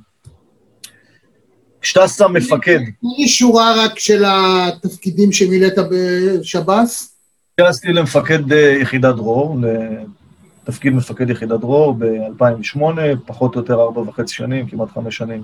[1.81, 2.77] כשאתה שם מפקד...
[2.77, 7.15] תן לי שורה רק של התפקידים שמילאת בשב"ס.
[7.59, 9.57] גייסתי למפקד אה, יחידת דרור,
[10.65, 12.81] לתפקיד מפקד יחידת דרור ב-2008,
[13.25, 15.43] פחות או יותר ארבע וחצי שנים, כמעט חמש שנים.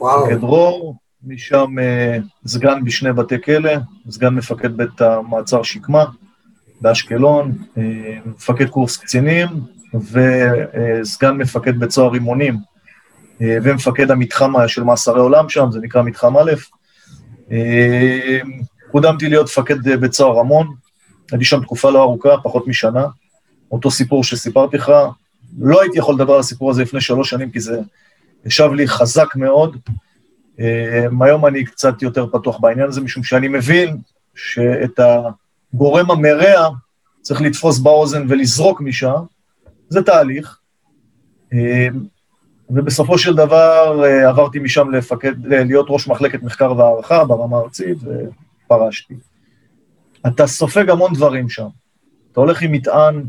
[0.00, 0.26] וואו.
[0.26, 0.96] מפקד דרור,
[1.26, 3.72] משם uh, סגן בשני בתי כלא,
[4.10, 6.04] סגן מפקד בית המעצר שקמה
[6.80, 7.78] באשקלון, uh,
[8.26, 9.48] מפקד קורס קצינים
[9.94, 16.02] וסגן uh, מפקד בית סוהר רימונים uh, ומפקד המתחם של מאסרי עולם שם, זה נקרא
[16.02, 16.52] מתחם א'.
[17.48, 17.52] Uh,
[18.90, 20.74] קודמתי להיות מפקד בית סוהר רמון,
[21.32, 23.06] הייתי שם תקופה לא ארוכה, פחות משנה.
[23.72, 24.92] אותו סיפור שסיפרתי לך,
[25.58, 27.80] לא הייתי יכול לדבר על הסיפור הזה לפני שלוש שנים, כי זה
[28.44, 29.76] ישב לי חזק מאוד.
[30.60, 33.96] אה, היום אני קצת יותר פתוח בעניין הזה, משום שאני מבין
[34.34, 35.00] שאת
[35.74, 36.68] הגורם המרע
[37.22, 39.22] צריך לתפוס באוזן ולזרוק משם,
[39.88, 40.58] זה תהליך.
[41.52, 41.88] אה,
[42.70, 47.98] ובסופו של דבר אה, עברתי משם לפקד, להיות ראש מחלקת מחקר והערכה ברמה הארצית,
[48.66, 49.14] ופרשתי.
[50.26, 51.68] אתה סופג המון דברים שם.
[52.32, 53.24] אתה הולך עם מטען,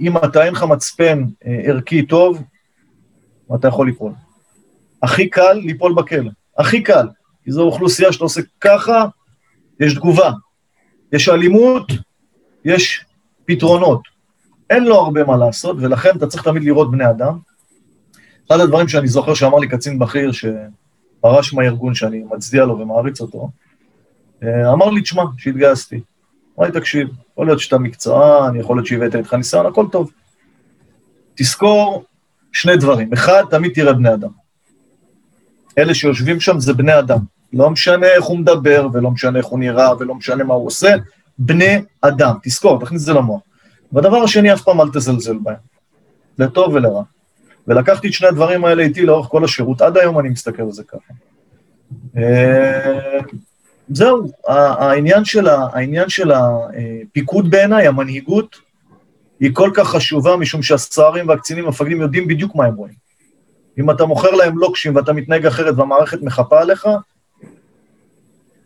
[0.00, 1.24] אם אתה אין לך מצפן
[1.64, 2.42] ערכי טוב,
[3.54, 4.12] אתה יכול ליפול.
[5.02, 7.08] הכי קל ליפול בכלא, הכי קל,
[7.44, 9.04] כי זו אוכלוסייה שאתה עושה ככה,
[9.80, 10.30] יש תגובה,
[11.12, 11.92] יש אלימות,
[12.64, 13.04] יש
[13.44, 14.00] פתרונות.
[14.70, 17.38] אין לו הרבה מה לעשות, ולכן אתה צריך תמיד לראות בני אדם.
[18.46, 23.50] אחד הדברים שאני זוכר שאמר לי קצין בכיר, שפרש מהארגון שאני מצדיע לו ומעריץ אותו,
[24.42, 26.00] אה, אמר לי, תשמע, שהתגייסתי.
[26.60, 30.10] אמר לי, תקשיב, יכול להיות שאתה מקצוען, יכול להיות שהבאת איתך ניסיון, הכל טוב.
[31.34, 32.04] תזכור
[32.52, 33.12] שני דברים.
[33.12, 34.28] אחד, תמיד תראה בני אדם.
[35.78, 37.18] אלה שיושבים שם זה בני אדם.
[37.52, 40.94] לא משנה איך הוא מדבר, ולא משנה איך הוא נראה, ולא משנה מה הוא עושה,
[41.38, 42.34] בני אדם.
[42.42, 43.42] תזכור, תכניס את זה למוח.
[43.92, 45.56] והדבר השני, אף פעם אל תזלזל בהם,
[46.38, 47.02] לטוב ולרע.
[47.68, 50.82] ולקחתי את שני הדברים האלה איתי לאורך כל השירות, עד היום אני מסתכל על זה
[50.84, 51.14] ככה.
[53.92, 58.56] זהו, העניין של, העניין של הפיקוד בעיניי, המנהיגות,
[59.40, 62.94] היא כל כך חשובה, משום שהסוהרים והקצינים המפקדים יודעים בדיוק מה הם רואים.
[63.78, 66.86] אם אתה מוכר להם לוקשים ואתה מתנהג אחרת והמערכת מחפה עליך,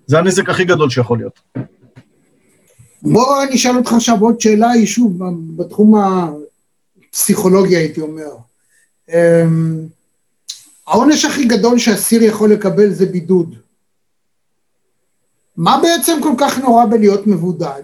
[0.07, 1.41] זה הנזק הכי גדול שיכול להיות.
[3.03, 5.23] בוא אני אשאל אותך עכשיו עוד שאלה, היא שוב,
[5.57, 5.95] בתחום
[7.11, 8.31] הפסיכולוגי הייתי אומר.
[9.09, 9.87] אמ,
[10.87, 13.64] העונש הכי גדול שאסיר יכול לקבל זה בידוד.
[15.57, 17.83] מה בעצם כל כך נורא בלהיות מבודד?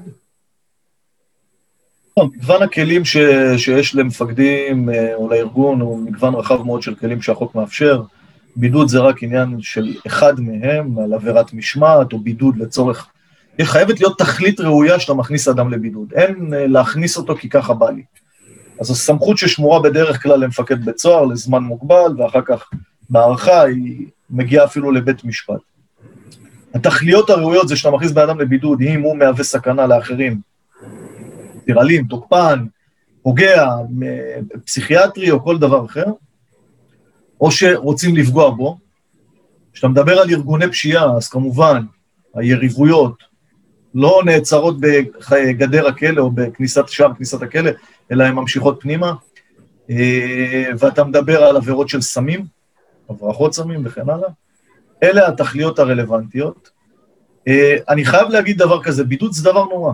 [2.18, 3.16] מגוון הכלים ש,
[3.56, 8.02] שיש למפקדים אה, או לארגון הוא מגוון רחב מאוד של כלים שהחוק מאפשר,
[8.56, 13.08] בידוד זה רק עניין של אחד מהם, על עבירת משמעת או בידוד לצורך...
[13.58, 16.12] יש חייבת להיות תכלית ראויה שאתה מכניס אדם לבידוד.
[16.12, 18.02] אין אה, להכניס אותו כי ככה בא לי.
[18.80, 22.70] אז הסמכות ששמורה בדרך כלל למפקד בית סוהר לזמן מוגבל, ואחר כך
[23.10, 25.69] בהערכה היא מגיעה אפילו לבית משפט.
[26.74, 30.40] התכליות הראויות זה שאתה מכניס בן אדם לבידוד, אם הוא מהווה סכנה לאחרים,
[31.64, 32.66] טירלים, תוקפן,
[33.22, 33.66] פוגע,
[34.64, 36.04] פסיכיאטרי או כל דבר אחר,
[37.40, 38.78] או שרוצים לפגוע בו.
[39.72, 41.82] כשאתה מדבר על ארגוני פשיעה, אז כמובן,
[42.34, 43.24] היריבויות
[43.94, 47.70] לא נעצרות בגדר הכלא או בכניסת שער כניסת הכלא,
[48.12, 49.12] אלא הן ממשיכות פנימה.
[49.90, 52.44] אה, ואתה מדבר על עבירות של סמים,
[53.10, 54.28] הברחות סמים וכן הלאה.
[55.02, 56.70] אלה התכליות הרלוונטיות.
[57.48, 59.92] אה, אני חייב להגיד דבר כזה, בידוד זה דבר נורא.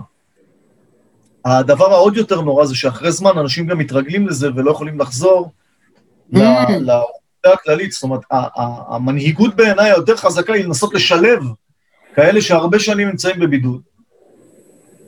[1.44, 5.52] הדבר העוד יותר נורא זה שאחרי זמן אנשים גם מתרגלים לזה ולא יכולים לחזור
[6.32, 6.38] mm.
[6.80, 7.92] לאוכלוסייה הכללית.
[7.92, 8.20] זאת אומרת,
[8.88, 11.42] המנהיגות בעיניי היותר חזקה היא לנסות לשלב
[12.14, 13.82] כאלה שהרבה שנים נמצאים בבידוד,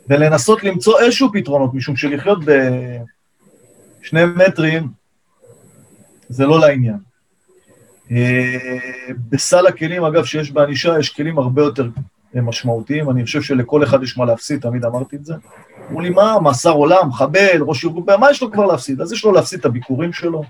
[0.09, 2.39] ולנסות למצוא איזשהו פתרונות, משום שלחיות
[4.01, 4.87] בשני מטרים
[6.29, 7.08] זה לא לעניין.
[8.11, 8.77] אה,
[9.29, 11.89] בסל הכלים, אגב, שיש בענישה, יש כלים הרבה יותר
[12.35, 15.33] משמעותיים, אני חושב שלכל אחד יש מה להפסיד, תמיד אמרתי את זה.
[15.89, 19.01] אמרו לי, מה, מאסר עולם, מחבל, ראש ארגון, מה יש לו כבר להפסיד?
[19.01, 20.43] אז יש לו להפסיד את הביקורים שלו,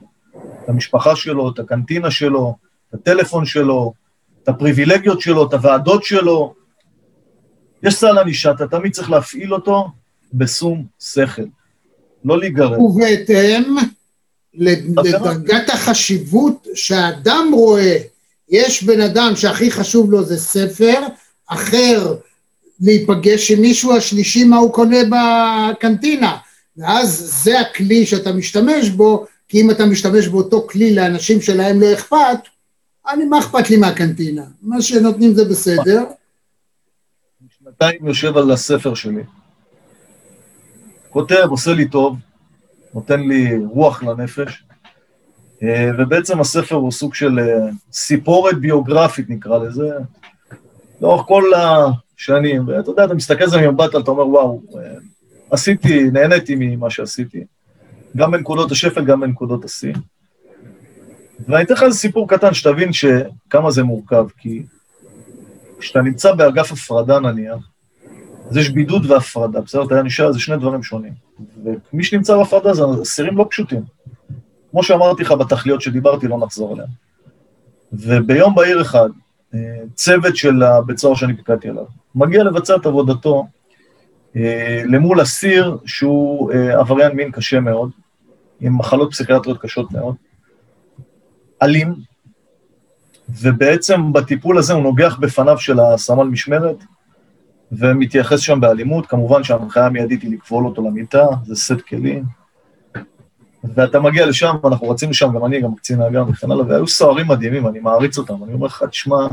[0.63, 2.55] את המשפחה שלו, את הקנטינה שלו,
[2.89, 3.93] את הטלפון שלו,
[4.43, 6.53] את הפריבילגיות שלו, את הוועדות שלו.
[7.83, 9.87] יש סל ענישה, אתה תמיד צריך להפעיל אותו
[10.33, 11.41] בשום שכל,
[12.25, 12.81] לא להיגרר.
[12.81, 13.75] ובהתאם
[14.53, 17.97] לדרגת החשיבות שהאדם רואה,
[18.49, 21.01] יש בן אדם שהכי חשוב לו זה ספר,
[21.47, 22.15] אחר
[22.81, 26.37] להיפגש עם מישהו, השלישי מה הוא קונה בקנטינה,
[26.77, 31.93] ואז זה הכלי שאתה משתמש בו, כי אם אתה משתמש באותו כלי לאנשים שלהם לא
[31.93, 32.39] אכפת,
[33.09, 34.43] אני, מה אכפת לי מהקנטינה?
[34.61, 36.03] מה שנותנים זה בסדר.
[37.59, 39.23] שנתיים יושב על הספר שלי.
[41.09, 42.15] כותב, עושה לי טוב,
[42.93, 44.63] נותן לי רוח לנפש,
[45.63, 49.89] אה, ובעצם הספר הוא סוג של אה, סיפורת ביוגרפית נקרא לזה,
[51.01, 54.81] לאורך כל השנים, ואתה יודע, אתה מסתכל על זה ממבט, אתה אומר, וואו, אה,
[55.51, 57.43] עשיתי, נהניתי ממה שעשיתי,
[58.17, 59.93] גם בנקודות השפל, גם בנקודות השיא.
[61.47, 62.89] ואני אתן לך איזה סיפור קטן, שתבין
[63.49, 64.63] כמה זה מורכב, כי
[65.79, 67.69] כשאתה נמצא באגף הפרדה נניח,
[68.49, 69.83] אז יש בידוד והפרדה, בסדר?
[69.83, 71.28] אתה נשאר, זה שני דברים שונים.
[71.93, 73.83] ומי שנמצא בהפרדה זה אסירים לא פשוטים.
[74.71, 76.89] כמו שאמרתי לך בתכליות שדיברתי, לא נחזור עליהן.
[77.93, 79.09] וביום בהיר אחד,
[79.53, 79.59] אה,
[79.93, 81.85] צוות של הבית סוהר שאני פיקדתי עליו,
[82.15, 83.47] מגיע לבצע את עבודתו
[84.35, 87.91] אה, למול אסיר שהוא אה, עבריין מין קשה מאוד,
[88.59, 90.15] עם מחלות פסיכיאטריות קשות מאוד,
[91.61, 91.95] אלים,
[93.29, 96.77] ובעצם בטיפול הזה הוא נוגח בפניו של הסמל משמרת,
[97.71, 102.23] ומתייחס שם באלימות, כמובן שההנחיה המיידית היא לכבול אותו למיטה, זה סט כלים.
[103.63, 107.27] ואתה מגיע לשם, ואנחנו רצים לשם, גם אני, גם קצין האג"ם וכן הלאה, והיו סוהרים
[107.27, 108.43] מדהימים, אני מעריץ אותם.
[108.43, 109.27] אני אומר לך, תשמע,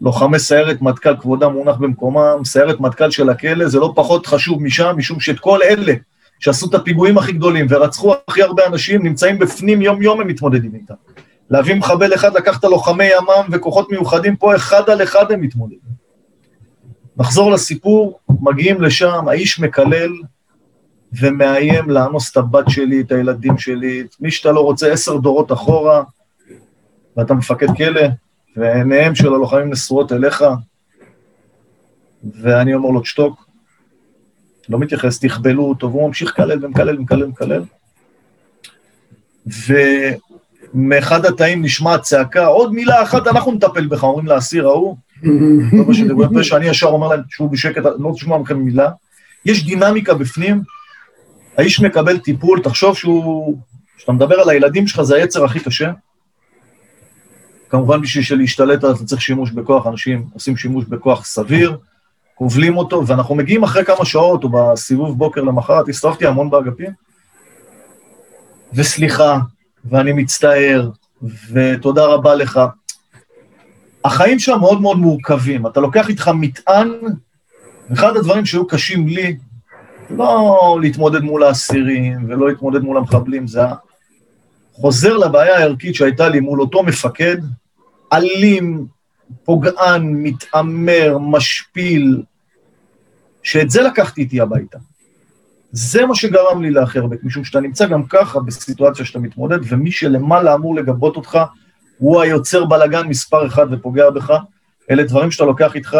[0.00, 4.94] לוחמי סיירת מטכ"ל, כבודם מונח במקומם, סיירת מטכ"ל של הכלא, זה לא פחות חשוב משם,
[4.96, 5.92] משום שאת כל אלה
[6.38, 10.94] שעשו את הפיגועים הכי גדולים ורצחו הכי הרבה אנשים, נמצאים בפנים יום-יום, הם מתמודדים איתם.
[11.50, 16.01] להביא מחבל אחד, לקחת לוחמי ימ"מ וכוחות מיוחדים פה, אחד על אחד הם מתמודדים.
[17.16, 20.12] נחזור לסיפור, מגיעים לשם, האיש מקלל
[21.20, 25.52] ומאיים לאנוס את הבת שלי, את הילדים שלי, את מי שאתה לא רוצה, עשר דורות
[25.52, 26.02] אחורה,
[27.16, 28.02] ואתה מפקד כלא,
[28.56, 30.44] ועיניהם של הלוחמים נשואות אליך,
[32.40, 33.46] ואני אומר לו, תשתוק,
[34.68, 37.64] לא מתייחס, תכבלו אותו, והוא ממשיך לקלל ומקלל ומקלל ומקלל.
[40.74, 44.96] ומאחד התאים נשמעת צעקה, עוד מילה אחת, אנחנו נטפל בך, אומרים לאסיר ההוא,
[46.42, 48.90] שאני ישר אומר להם, תשמעו בשקט, לא תשמעו מכם מילה.
[49.44, 50.62] יש דינמיקה בפנים,
[51.58, 53.58] האיש מקבל טיפול, תחשוב שהוא,
[53.96, 55.92] כשאתה מדבר על הילדים שלך, זה היצר הכי קשה.
[57.68, 61.76] כמובן בשביל להשתלט אתה צריך שימוש בכוח, אנשים עושים שימוש בכוח סביר,
[62.34, 66.90] כובלים אותו, ואנחנו מגיעים אחרי כמה שעות, או בסיבוב בוקר למחרת, הסתובבתי המון באגפים,
[68.74, 69.38] וסליחה,
[69.84, 70.90] ואני מצטער,
[71.52, 72.60] ותודה רבה לך.
[74.04, 76.88] החיים שם מאוד מאוד מורכבים, אתה לוקח איתך מטען,
[77.92, 79.36] אחד הדברים שהיו קשים לי,
[80.10, 83.60] לא להתמודד מול האסירים ולא להתמודד מול המחבלים, זה
[84.72, 87.36] חוזר לבעיה הערכית שהייתה לי מול אותו מפקד,
[88.12, 88.86] אלים,
[89.44, 92.22] פוגען, מתעמר, משפיל,
[93.42, 94.78] שאת זה לקחתי איתי הביתה.
[95.72, 100.54] זה מה שגרם לי לאחר, משום שאתה נמצא גם ככה בסיטואציה שאתה מתמודד, ומי שלמעלה
[100.54, 101.38] אמור לגבות אותך,
[102.02, 104.32] הוא היוצר בלאגן מספר אחד ופוגע בך,
[104.90, 105.96] אלה דברים שאתה לוקח איתך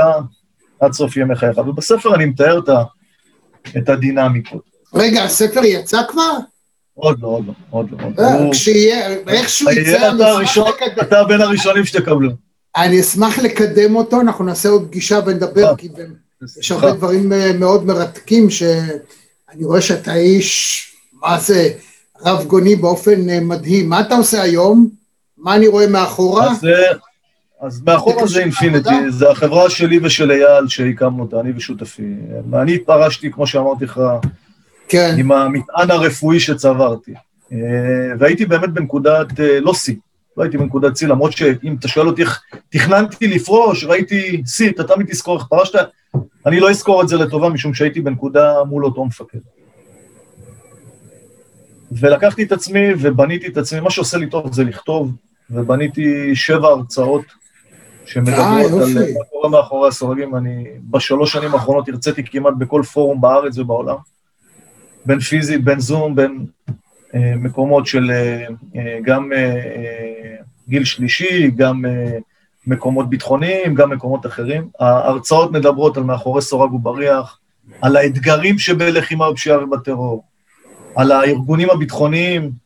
[0.80, 1.58] עד סוף ימי חייך.
[1.58, 2.82] ובספר אני מתאר את, ה,
[3.78, 4.62] את הדינמיקות.
[4.94, 6.32] רגע, הספר יצא כבר?
[6.94, 7.98] עוד לא, עוד לא, עוד לא.
[8.18, 8.22] לא.
[8.22, 10.12] אה, כשיהיה, איכשהו יצא,
[11.02, 12.30] אתה בין הראשונים שתקבלו.
[12.76, 15.88] אני אשמח לקדם אותו, אנחנו נעשה עוד פגישה ונדבר, אה, כי
[16.60, 20.82] יש הרבה דברים אה, מאוד מרתקים, שאני רואה שאתה איש,
[21.12, 21.70] מה זה,
[22.24, 23.88] רב גוני באופן מדהים.
[23.88, 25.01] מה אתה עושה היום?
[25.42, 26.50] מה אני רואה מאחורה?
[26.50, 26.92] אז, אה,
[27.60, 29.10] אז מאחורה זה אינפיניטי?
[29.10, 32.14] זה החברה שלי ושל אייל שהקמנו אותה, אני ושותפי.
[32.54, 34.00] אני התפרשתי, כמו שאמרתי לך,
[34.88, 35.14] כן.
[35.18, 37.14] עם המטען הרפואי שצברתי.
[37.52, 37.58] אה,
[38.18, 39.94] והייתי באמת בנקודת, אה, לא שיא,
[40.36, 44.84] לא הייתי בנקודת שיא, למרות שאם אתה שואל אותי איך תכננתי לפרוש, ראיתי שיא, אתה
[44.84, 45.78] תמיד תזכור איך פרשת,
[46.46, 49.38] אני לא אזכור את זה לטובה, משום שהייתי בנקודה מול אותו מפקד.
[51.92, 55.12] ולקחתי את עצמי ובניתי את עצמי, מה שעושה לי טוב זה לכתוב,
[55.52, 57.24] ובניתי שבע הרצאות
[58.06, 58.92] שמדברות אה, על.
[59.18, 60.36] מה קורה מאחורי הסורגים.
[60.36, 63.96] אני בשלוש שנים האחרונות הרציתי כמעט בכל פורום בארץ ובעולם,
[65.06, 66.46] בין פיזית, בין זום, בין
[67.14, 68.46] אה, מקומות של אה,
[68.76, 70.36] אה, גם אה, אה,
[70.68, 72.18] גיל שלישי, גם אה,
[72.66, 74.68] מקומות ביטחוניים, גם מקומות אחרים.
[74.80, 77.38] ההרצאות מדברות על מאחורי סורג ובריח,
[77.80, 80.24] על האתגרים שבלחימה בפשיעה ובטרור,
[80.96, 82.61] על הארגונים הביטחוניים,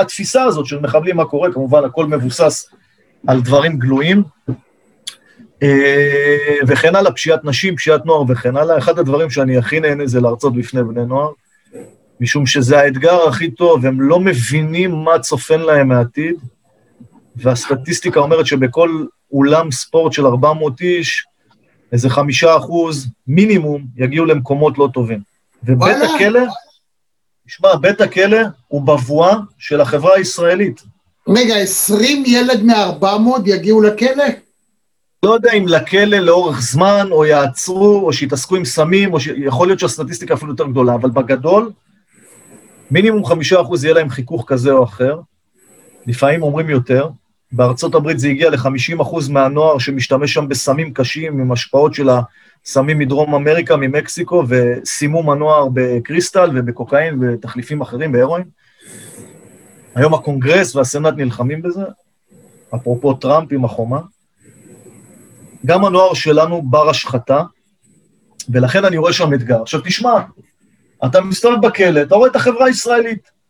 [0.00, 2.70] התפיסה הזאת של מחבלים, מה קורה, כמובן הכל מבוסס
[3.26, 4.22] על דברים גלויים,
[5.62, 8.78] אה, וכן הלאה, פשיעת נשים, פשיעת נוער וכן הלאה.
[8.78, 11.30] אחד הדברים שאני הכי נהנה זה להרצות בפני בני נוער,
[12.20, 16.34] משום שזה האתגר הכי טוב, הם לא מבינים מה צופן להם מהעתיד,
[17.36, 21.26] והסטטיסטיקה אומרת שבכל אולם ספורט של 400 איש,
[21.92, 25.20] איזה חמישה אחוז מינימום יגיעו למקומות לא טובים.
[25.64, 25.96] ובית.
[26.14, 26.40] הכלא,
[27.46, 28.38] תשמע, בית הכלא
[28.68, 30.82] הוא בבואה של החברה הישראלית.
[31.28, 33.06] רגע, 20 ילד מ-400
[33.46, 34.24] יגיעו לכלא?
[35.22, 39.26] לא יודע אם לכלא לאורך זמן, או יעצרו, או שיתעסקו עם סמים, או ש...
[39.26, 41.72] יכול להיות שהסטטיסטיקה אפילו יותר גדולה, אבל בגדול,
[42.90, 45.20] מינימום חמישה אחוז יהיה להם חיכוך כזה או אחר,
[46.06, 47.08] לפעמים אומרים יותר.
[47.52, 52.08] בארצות הברית זה הגיע ל-50 אחוז מהנוער שמשתמש שם בסמים קשים, עם השפעות של
[52.64, 58.44] הסמים מדרום אמריקה, ממקסיקו, וסימום הנוער בקריסטל ובקוקאין ותחליפים אחרים, בהרואין.
[59.94, 61.84] היום הקונגרס והסנאט נלחמים בזה,
[62.74, 64.00] אפרופו טראמפ עם החומה.
[65.66, 67.42] גם הנוער שלנו בר השחתה,
[68.48, 69.62] ולכן אני רואה שם אתגר.
[69.62, 70.20] עכשיו תשמע,
[71.04, 73.41] אתה מסתובב בכלא, אתה רואה את החברה הישראלית.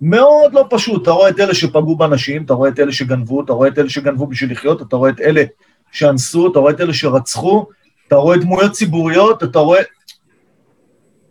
[0.00, 3.52] מאוד לא פשוט, אתה רואה את אלה שפגעו בנשים, אתה רואה את אלה שגנבו, אתה
[3.52, 5.44] רואה את אלה שגנבו בשביל לחיות, אתה רואה את אלה
[5.92, 7.66] שאנסו, אתה רואה את אלה שרצחו,
[8.08, 9.82] אתה רואה דמויות ציבוריות, אתה רואה...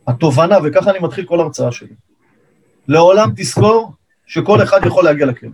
[0.08, 1.94] התובנה, וככה אני מתחיל כל הרצאה שלי.
[2.88, 3.94] לעולם תזכור
[4.28, 5.50] שכל אחד יכול להגיע לכלא.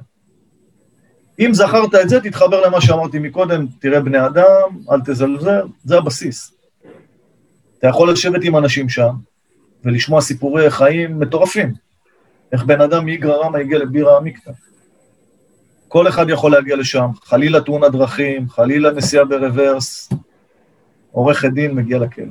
[1.40, 6.54] אם זכרת את זה, תתחבר למה שאמרתי מקודם, תראה בני אדם, אל תזלזל, זה הבסיס.
[7.80, 9.12] אתה יכול לשבת עם אנשים שם
[9.84, 11.74] ולשמוע סיפורי חיים מטורפים.
[12.52, 14.52] איך בן אדם מאיגרא רמא הגיע לבירה עמיקתא.
[15.88, 20.10] כל אחד יכול להגיע לשם, חלילה תאונת דרכים, חלילה נסיעה ברוורס,
[21.12, 22.26] עורכת דין מגיע לכלא.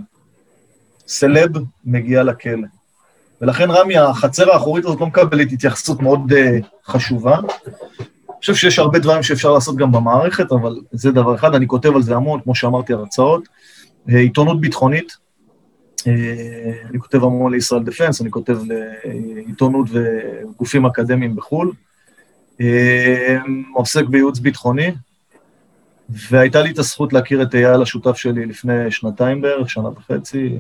[1.06, 1.50] סלב
[1.84, 2.66] מגיע לכלא.
[3.40, 7.36] ולכן רמי, החצר האחורית הזאת לא מקבלת התייחסות מאוד uh, חשובה.
[7.38, 11.94] אני חושב שיש הרבה דברים שאפשר לעשות גם במערכת, אבל זה דבר אחד, אני כותב
[11.94, 13.44] על זה המון, כמו שאמרתי, הרצאות.
[14.08, 15.16] Uh, עיתונות ביטחונית,
[16.06, 18.58] אני כותב המון לישראל דפנס, אני כותב
[19.04, 21.72] לעיתונות וגופים אקדמיים בחו"ל.
[22.52, 22.62] Uh,
[23.74, 24.92] עוסק בייעוץ ביטחוני,
[26.08, 30.58] והייתה לי את הזכות להכיר את אייל השותף שלי לפני שנתיים בערך, שנה וחצי,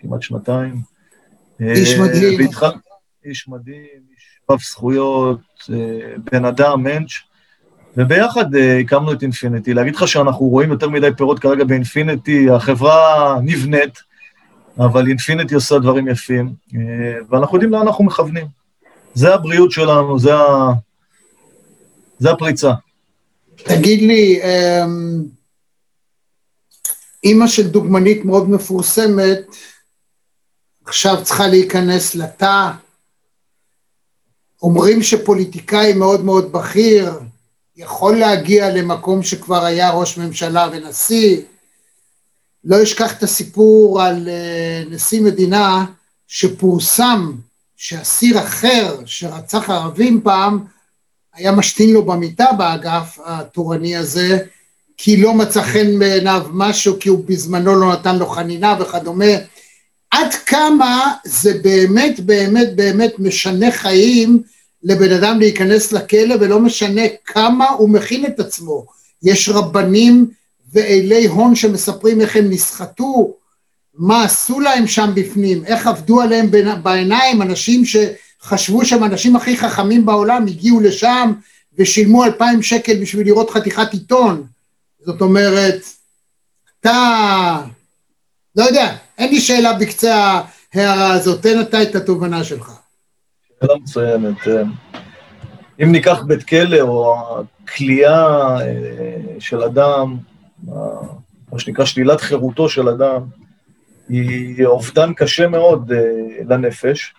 [0.00, 0.74] כמעט שנתיים.
[1.60, 2.40] איש אה, מדהים.
[2.40, 2.70] והתחל...
[3.24, 5.40] איש מדהים, איש רב זכויות,
[5.72, 7.10] אה, בן אדם, מענץ',
[7.96, 9.74] וביחד אה, הקמנו את אינפיניטי.
[9.74, 14.07] להגיד לך שאנחנו רואים יותר מדי פירות כרגע באינפיניטי, החברה נבנית,
[14.78, 16.80] אבל אינפיניטי עושה דברים יפים, אה,
[17.28, 18.46] ואנחנו יודעים לאן אנחנו מכוונים.
[19.14, 20.72] זה הבריאות שלנו, זה, ה...
[22.18, 22.72] זה הפריצה.
[23.56, 25.24] תגיד לי, אמ,
[27.24, 29.40] אימא של דוגמנית מאוד מפורסמת,
[30.84, 32.70] עכשיו צריכה להיכנס לתא.
[34.62, 37.20] אומרים שפוליטיקאי מאוד מאוד בכיר
[37.76, 41.42] יכול להגיע למקום שכבר היה ראש ממשלה ונשיא.
[42.64, 45.84] לא אשכח את הסיפור על אה, נשיא מדינה
[46.28, 47.32] שפורסם
[47.76, 50.64] שאסיר אחר שרצח ערבים פעם,
[51.34, 54.38] היה משתין לו במיטה באגף התורני הזה,
[54.96, 59.34] כי לא מצא חן בעיניו משהו, כי הוא בזמנו לא נתן לו חנינה וכדומה.
[60.10, 64.42] עד כמה זה באמת באמת באמת משנה חיים
[64.82, 68.86] לבן אדם להיכנס לכלא, ולא משנה כמה הוא מכין את עצמו.
[69.22, 70.30] יש רבנים
[70.72, 73.34] ואילי הון שמספרים איך הם נסחטו,
[73.94, 76.50] מה עשו להם שם בפנים, איך עבדו עליהם
[76.82, 81.32] בעיניים, אנשים שחשבו שהם האנשים הכי חכמים בעולם, הגיעו לשם
[81.78, 84.46] ושילמו אלפיים שקל בשביל לראות חתיכת עיתון.
[85.06, 85.80] זאת אומרת,
[86.80, 87.60] אתה,
[88.56, 90.40] לא יודע, אין לי שאלה בקצה
[90.74, 92.72] ההערה הזאת, תן אתה את התובנה שלך.
[93.60, 94.48] שאלה מצוינת.
[94.48, 94.62] אה,
[95.82, 97.16] אם ניקח בית כלא או
[97.64, 100.16] הכליאה אה, של אדם,
[101.52, 103.22] מה שנקרא שלילת חירותו של אדם,
[104.08, 105.98] היא אובדן קשה מאוד אה,
[106.48, 107.14] לנפש,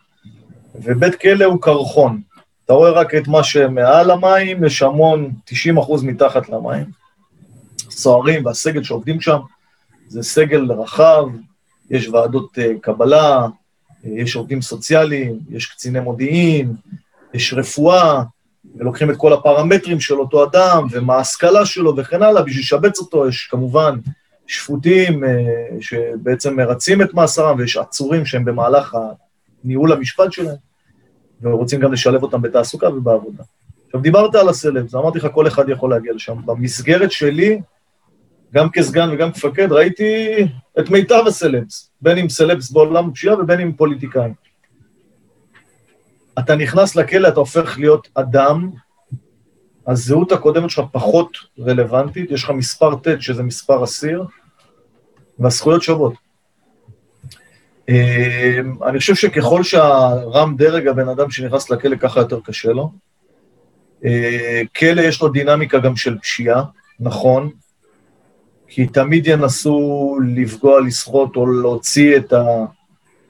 [0.75, 2.21] ובית כלא הוא קרחון.
[2.65, 6.85] אתה רואה רק את מה שמעל המים, יש המון, 90 אחוז מתחת למים.
[7.87, 9.39] הסוהרים והסגל שעובדים שם,
[10.07, 11.25] זה סגל רחב,
[11.89, 13.47] יש ועדות קבלה,
[14.03, 16.73] יש עובדים סוציאליים, יש קציני מודיעין,
[17.33, 18.23] יש רפואה,
[18.75, 23.27] ולוקחים את כל הפרמטרים של אותו אדם, ומה ההשכלה שלו וכן הלאה, בשביל לשבץ אותו
[23.27, 23.99] יש כמובן
[24.47, 25.29] שפוטים אה,
[25.81, 28.97] שבעצם מרצים את מאסרם, ויש עצורים שהם במהלך
[29.63, 30.55] ניהול המשפט שלהם,
[31.41, 33.43] ורוצים גם לשלב אותם בתעסוקה ובעבודה.
[33.85, 36.37] עכשיו, דיברת על הסלבס, אמרתי לך, כל אחד יכול להגיע לשם.
[36.45, 37.61] במסגרת שלי,
[38.53, 40.27] גם כסגן וגם כמפקד, ראיתי
[40.79, 44.33] את מיטב הסלבס, בין אם סלבס בעולם הפשיעה ובין אם פוליטיקאים.
[46.39, 48.69] אתה נכנס לכלא, אתה הופך להיות אדם,
[49.87, 54.25] הזהות הקודמת שלך פחות רלוונטית, יש לך מספר ט' שזה מספר אסיר,
[55.39, 56.13] והזכויות שוות.
[57.89, 62.91] אמ, אני חושב שככל שהרם דרג הבן אדם שנכנס לכלא, ככה יותר קשה לו.
[64.05, 66.63] אה, כלא יש לו דינמיקה גם של פשיעה,
[66.99, 67.49] נכון,
[68.67, 72.33] כי תמיד ינסו לפגוע, לסחוט או להוציא את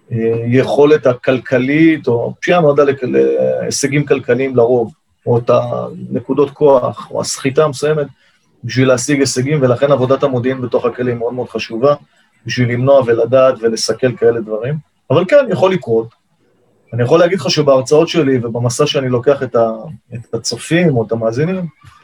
[0.10, 4.93] היכולת הכלכלית, או פשיעה נועדה להישגים כלכליים לרוב,
[5.26, 8.07] או את הנקודות כוח, או הסחיטה המסוימת,
[8.64, 11.95] בשביל להשיג הישגים, ולכן עבודת המודיעין בתוך הכלא היא מאוד מאוד חשובה,
[12.45, 14.76] בשביל למנוע ולדעת ולסכל כאלה דברים.
[15.10, 16.07] אבל כן, יכול לקרות.
[16.93, 19.72] אני יכול להגיד לך שבהרצאות שלי ובמסע שאני לוקח את, ה,
[20.14, 21.55] את הצופים או את המאזינים,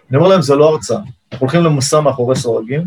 [0.10, 0.98] אני אומר להם, זה לא הרצאה.
[0.98, 2.82] אנחנו הולכים למסע מאחורי סורגים,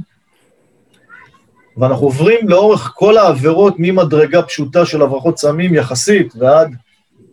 [1.78, 6.74] ואנחנו עוברים לאורך כל העבירות ממדרגה פשוטה של הברחות סמים יחסית ועד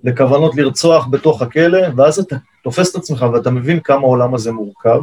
[0.04, 5.00] לכוונות לרצוח בתוך הכלא, ואז אתה תופס את עצמך ואתה מבין כמה העולם הזה מורכב.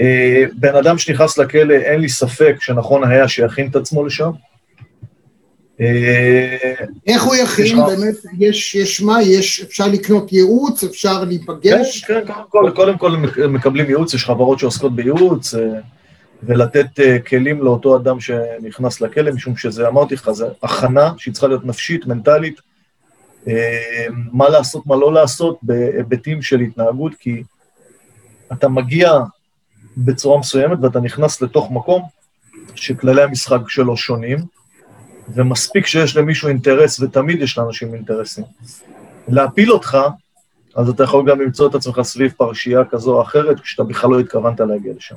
[0.00, 4.30] אה, בן אדם שנכנס לכלא, אין לי ספק שנכון היה שיכין את עצמו לשם.
[5.80, 6.74] אה,
[7.06, 7.76] איך הוא יכין?
[7.76, 9.22] באמת, יש, יש מה?
[9.22, 10.84] יש, אפשר לקנות ייעוץ?
[10.84, 12.04] אפשר להיפגש?
[12.04, 13.10] כן, כן, קודם כל, קודם כל
[13.48, 15.54] מקבלים ייעוץ, יש חברות שעוסקות בייעוץ.
[16.42, 21.34] אה, ולתת uh, כלים לאותו אדם שנכנס לכלא, משום שזה, אמרתי לך, זה הכנה שהיא
[21.34, 22.60] צריכה להיות נפשית, מנטלית,
[23.44, 23.48] uh,
[24.32, 27.42] מה לעשות, מה לא לעשות, בהיבטים של התנהגות, כי
[28.52, 29.12] אתה מגיע
[29.96, 32.02] בצורה מסוימת ואתה נכנס לתוך מקום
[32.74, 34.38] שכללי המשחק שלו שונים,
[35.34, 38.44] ומספיק שיש למישהו אינטרס, ותמיד יש לאנשים אינטרסים.
[39.28, 39.98] להפיל אותך,
[40.74, 44.20] אז אתה יכול גם למצוא את עצמך סביב פרשייה כזו או אחרת, כשאתה בכלל לא
[44.20, 45.14] התכוונת להגיע לשם.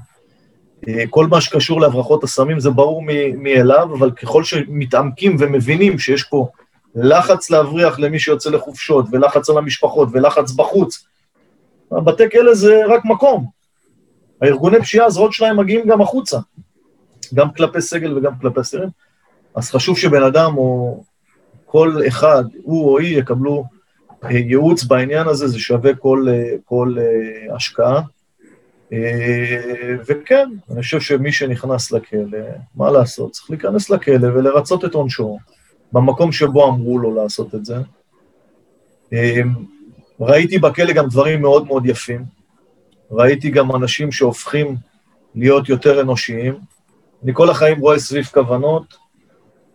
[0.87, 3.03] אה, כל מה שקשור להברחות הסמים זה ברור
[3.37, 6.49] מאליו, אבל ככל שמתעמקים ומבינים שיש פה
[6.95, 11.05] לחץ להבריח למי שיוצא לחופשות, ולחץ על המשפחות, ולחץ בחוץ,
[11.91, 13.45] בתי כלא זה רק מקום.
[14.41, 16.39] הארגוני פשיעה, הזרועות שלהם מגיעים גם החוצה,
[17.33, 18.89] גם כלפי סגל וגם כלפי אסירים.
[19.55, 21.03] אז חשוב שבן אדם או
[21.65, 23.63] כל אחד, הוא או היא, יקבלו
[24.23, 26.95] אה, ייעוץ בעניין הזה, זה שווה כל, אה, כל
[27.55, 28.01] השקעה.
[28.93, 32.39] אה, וכן, אני חושב שמי שנכנס לכלא,
[32.75, 33.31] מה לעשות?
[33.31, 35.37] צריך להיכנס לכלא ולרצות את עונשו
[35.91, 37.77] במקום שבו אמרו לו לעשות את זה.
[39.13, 39.41] אה,
[40.19, 42.25] ראיתי בכלא גם דברים מאוד מאוד יפים.
[43.11, 44.75] ראיתי גם אנשים שהופכים
[45.35, 46.59] להיות יותר אנושיים.
[47.23, 48.97] אני כל החיים רואה סביב כוונות,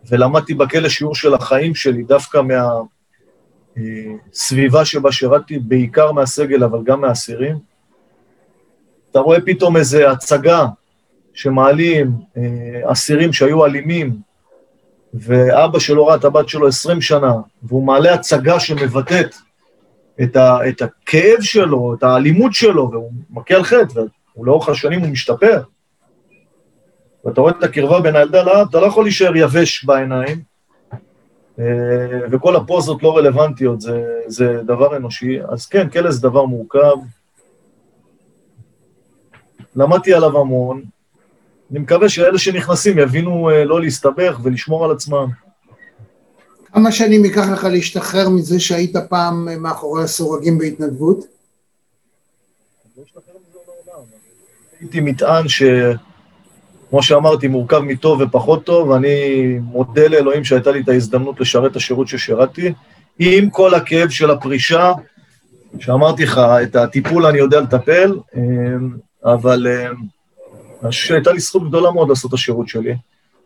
[0.09, 2.41] ולמדתי בכלא שיעור של החיים שלי, דווקא
[3.77, 7.70] מהסביבה אה, שבה שירתתי, בעיקר מהסגל, אבל גם מהאסירים.
[9.11, 10.65] אתה רואה פתאום איזו הצגה
[11.33, 14.17] שמעלים אה, אסירים שהיו אלימים,
[15.13, 17.33] ואבא שלו ראה את הבת שלו עשרים שנה,
[17.63, 19.35] והוא מעלה הצגה שמבטאת
[20.23, 24.01] את, ה, את הכאב שלו, את האלימות שלו, והוא מכה על חטא,
[24.37, 25.61] ולאורך השנים הוא משתפר.
[27.25, 30.41] ואתה רואה את הקרבה בין הילדה לאב, אתה לא יכול להישאר יבש בעיניים,
[31.59, 31.65] אה,
[32.31, 35.39] וכל הפוזות לא רלוונטיות, זה, זה דבר אנושי.
[35.49, 36.95] אז כן, כלא זה דבר מורכב,
[39.75, 40.83] למדתי עליו המון.
[41.71, 45.27] אני מקווה שאלה שנכנסים יבינו אה, לא להסתבך ולשמור על עצמם.
[46.73, 51.25] כמה שנים ייקח לך להשתחרר מזה שהיית פעם מאחורי הסורגים בהתנדבות?
[54.79, 55.63] הייתי מטען ש...
[56.89, 61.75] כמו שאמרתי, מורכב מטוב ופחות טוב, ואני מודה לאלוהים שהייתה לי את ההזדמנות לשרת את
[61.75, 62.73] השירות ששירתתי,
[63.19, 64.91] עם כל הכאב של הפרישה,
[65.79, 68.19] שאמרתי לך, את הטיפול אני יודע לטפל,
[69.25, 69.67] אבל
[70.89, 72.95] שהייתה לי זכות גדולה מאוד לעשות את השירות שלי.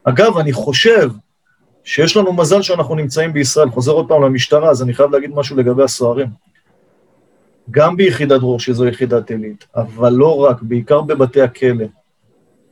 [0.04, 1.10] אגב, אני חושב
[1.84, 3.70] שיש לנו מזל שאנחנו נמצאים בישראל.
[3.70, 6.28] חוזר עוד פעם למשטרה, אז אני חייב להגיד משהו לגבי הסוהרים.
[7.72, 11.86] גם ביחידת דרור, שזו יחידת עילית, אבל לא רק, בעיקר בבתי הכלא.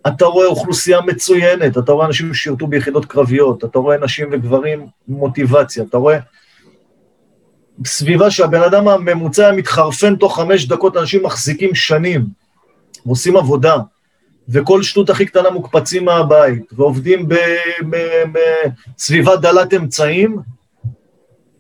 [0.08, 5.84] אתה רואה אוכלוסייה מצוינת, אתה רואה אנשים ששירתו ביחידות קרביות, אתה רואה נשים וגברים מוטיבציה,
[5.84, 6.20] אתה רואה
[7.86, 12.26] סביבה שהבן אדם הממוצע מתחרפן תוך חמש דקות, אנשים מחזיקים שנים,
[13.06, 13.76] ועושים עבודה,
[14.50, 17.28] וכל שטות הכי קטנה מוקפצים מהבית, ועובדים
[18.34, 20.38] בסביבה דלת אמצעים,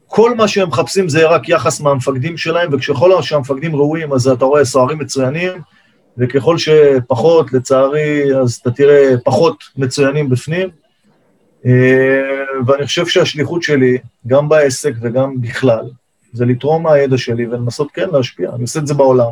[0.08, 4.66] כל מה שהם מחפשים זה רק יחס מהמפקדים שלהם, וככל שהמפקדים ראויים, אז אתה רואה
[4.66, 5.52] סוהרים מצוינים,
[6.18, 10.70] וככל שפחות, לצערי, אז אתה תראה פחות מצוינים בפנים.
[12.68, 15.86] ואני חושב שהשליחות שלי, גם בעסק וגם בכלל,
[16.34, 19.30] זה לתרום מהידע שלי ולנסות כן להשפיע, אני עושה את זה בעולם.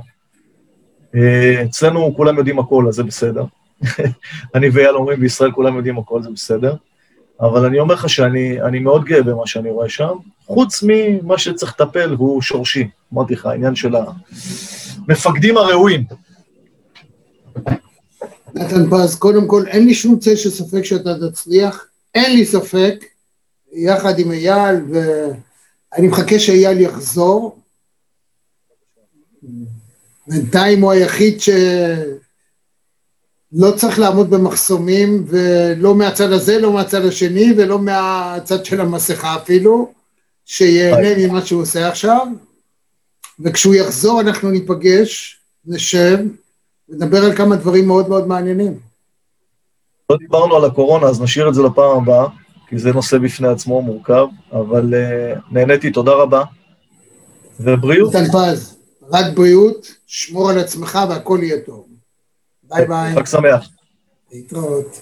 [1.66, 3.46] אצלנו כולם יודעים הכל, אז זה בסדר.
[4.56, 6.76] אני ואייל אומרים, בישראל כולם יודעים הכל, זה בסדר.
[7.42, 10.14] אבל אני אומר לך שאני מאוד גאה במה שאני רואה שם,
[10.46, 12.88] חוץ ממה שצריך לטפל, והוא שורשי.
[13.14, 13.96] אמרתי לך, העניין של
[15.08, 16.04] המפקדים הראויים.
[18.56, 21.86] נתן פז, קודם כל, אין לי שום צל של ספק שאתה תצליח,
[22.16, 23.06] אין לי ספק,
[23.74, 27.58] יחד עם אייל, ואני מחכה שאייל יחזור.
[30.28, 31.56] בינתיים הוא היחיד שלא
[33.76, 39.92] צריך לעמוד במחסומים, ולא מהצד הזה, לא מהצד השני, ולא מהצד של המסכה אפילו,
[40.46, 42.28] שיהנה ממה שהוא עושה עכשיו,
[43.40, 46.18] וכשהוא יחזור אנחנו ניפגש, נשב,
[46.90, 48.80] נדבר על כמה דברים מאוד מאוד מעניינים.
[50.10, 52.28] לא דיברנו על הקורונה, אז נשאיר את זה לפעם הבאה,
[52.68, 56.44] כי זה נושא בפני עצמו מורכב, אבל uh, נהניתי, תודה רבה.
[57.60, 58.16] ובריאות.
[58.16, 58.78] נתן פז,
[59.12, 61.86] רק בריאות, שמור על עצמך והכל יהיה טוב.
[62.64, 63.16] ביי ביי.
[63.16, 63.70] חג שמח.
[64.32, 65.02] להתראות.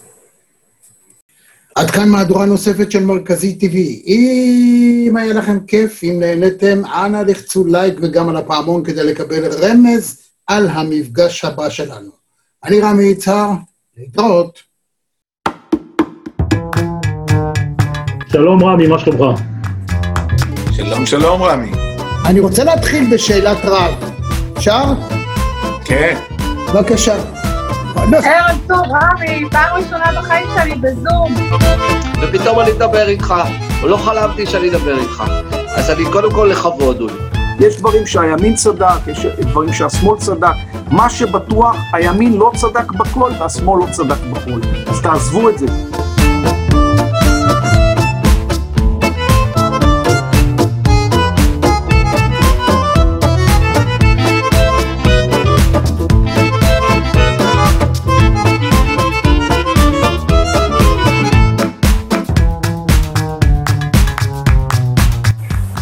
[1.76, 3.76] עד כאן מהדורה נוספת של מרכזי TV.
[4.08, 10.22] אם היה לכם כיף, אם נהניתם, אנא לחצו לייק וגם על הפעמון כדי לקבל רמז
[10.48, 12.12] על המפגש הבא שלנו.
[12.64, 13.50] אני רמי יצהר,
[13.98, 14.60] להתראות.
[18.32, 19.40] שלום רמי, מה שלומך?
[20.72, 21.89] שלום, שלום רמי.
[22.30, 23.94] אני רוצה להתחיל בשאלת רב.
[24.58, 24.84] אפשר?
[25.86, 26.18] כן.
[26.74, 27.16] בבקשה.
[27.96, 31.36] ערב טוב, רמי, פעם ראשונה בחיים שלי בזום.
[32.22, 33.34] ופתאום אני מדבר איתך,
[33.84, 35.24] לא חלמתי שאני אדבר איתך.
[35.76, 37.14] אז אני קודם כל לכבוד, אולי.
[37.60, 40.54] יש דברים שהימין צדק, יש דברים שהשמאל צדק.
[40.92, 44.60] מה שבטוח, הימין לא צדק בכל והשמאל לא צדק בכל.
[44.88, 45.66] אז תעזבו את זה.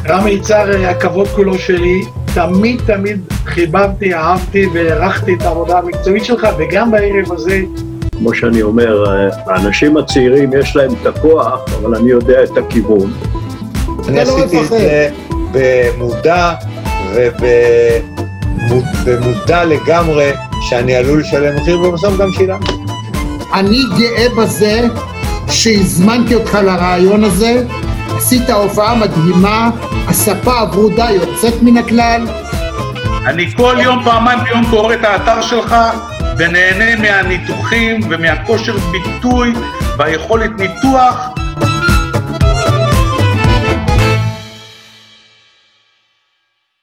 [0.10, 2.02] רמי יצהר, הכבוד כולו שלי,
[2.34, 7.62] תמיד תמיד חיבבתי, אהבתי והערכתי את העבודה המקצועית שלך, וגם בערב הזה.
[8.18, 9.04] כמו שאני אומר,
[9.46, 13.14] האנשים הצעירים יש להם את הכוח, אבל אני יודע את הכיוון.
[14.08, 15.10] אני עשיתי את זה
[15.52, 16.54] במודע
[19.06, 20.32] ובמודע לגמרי
[20.62, 22.72] שאני עלול לשלם מחיר, ובסוף גם שילמתי.
[23.54, 24.88] אני גאה בזה
[25.50, 27.64] שהזמנתי אותך לרעיון הזה,
[28.18, 29.70] עשית הופעה מדהימה,
[30.08, 32.28] הספה הברודה יוצאת מן הכלל.
[33.26, 35.76] אני כל יום, פעמיים ביום קורא את האתר שלך
[36.38, 39.54] ונהנה מהניתוחים ומהכושר ביטוי
[39.98, 41.30] והיכולת ניתוח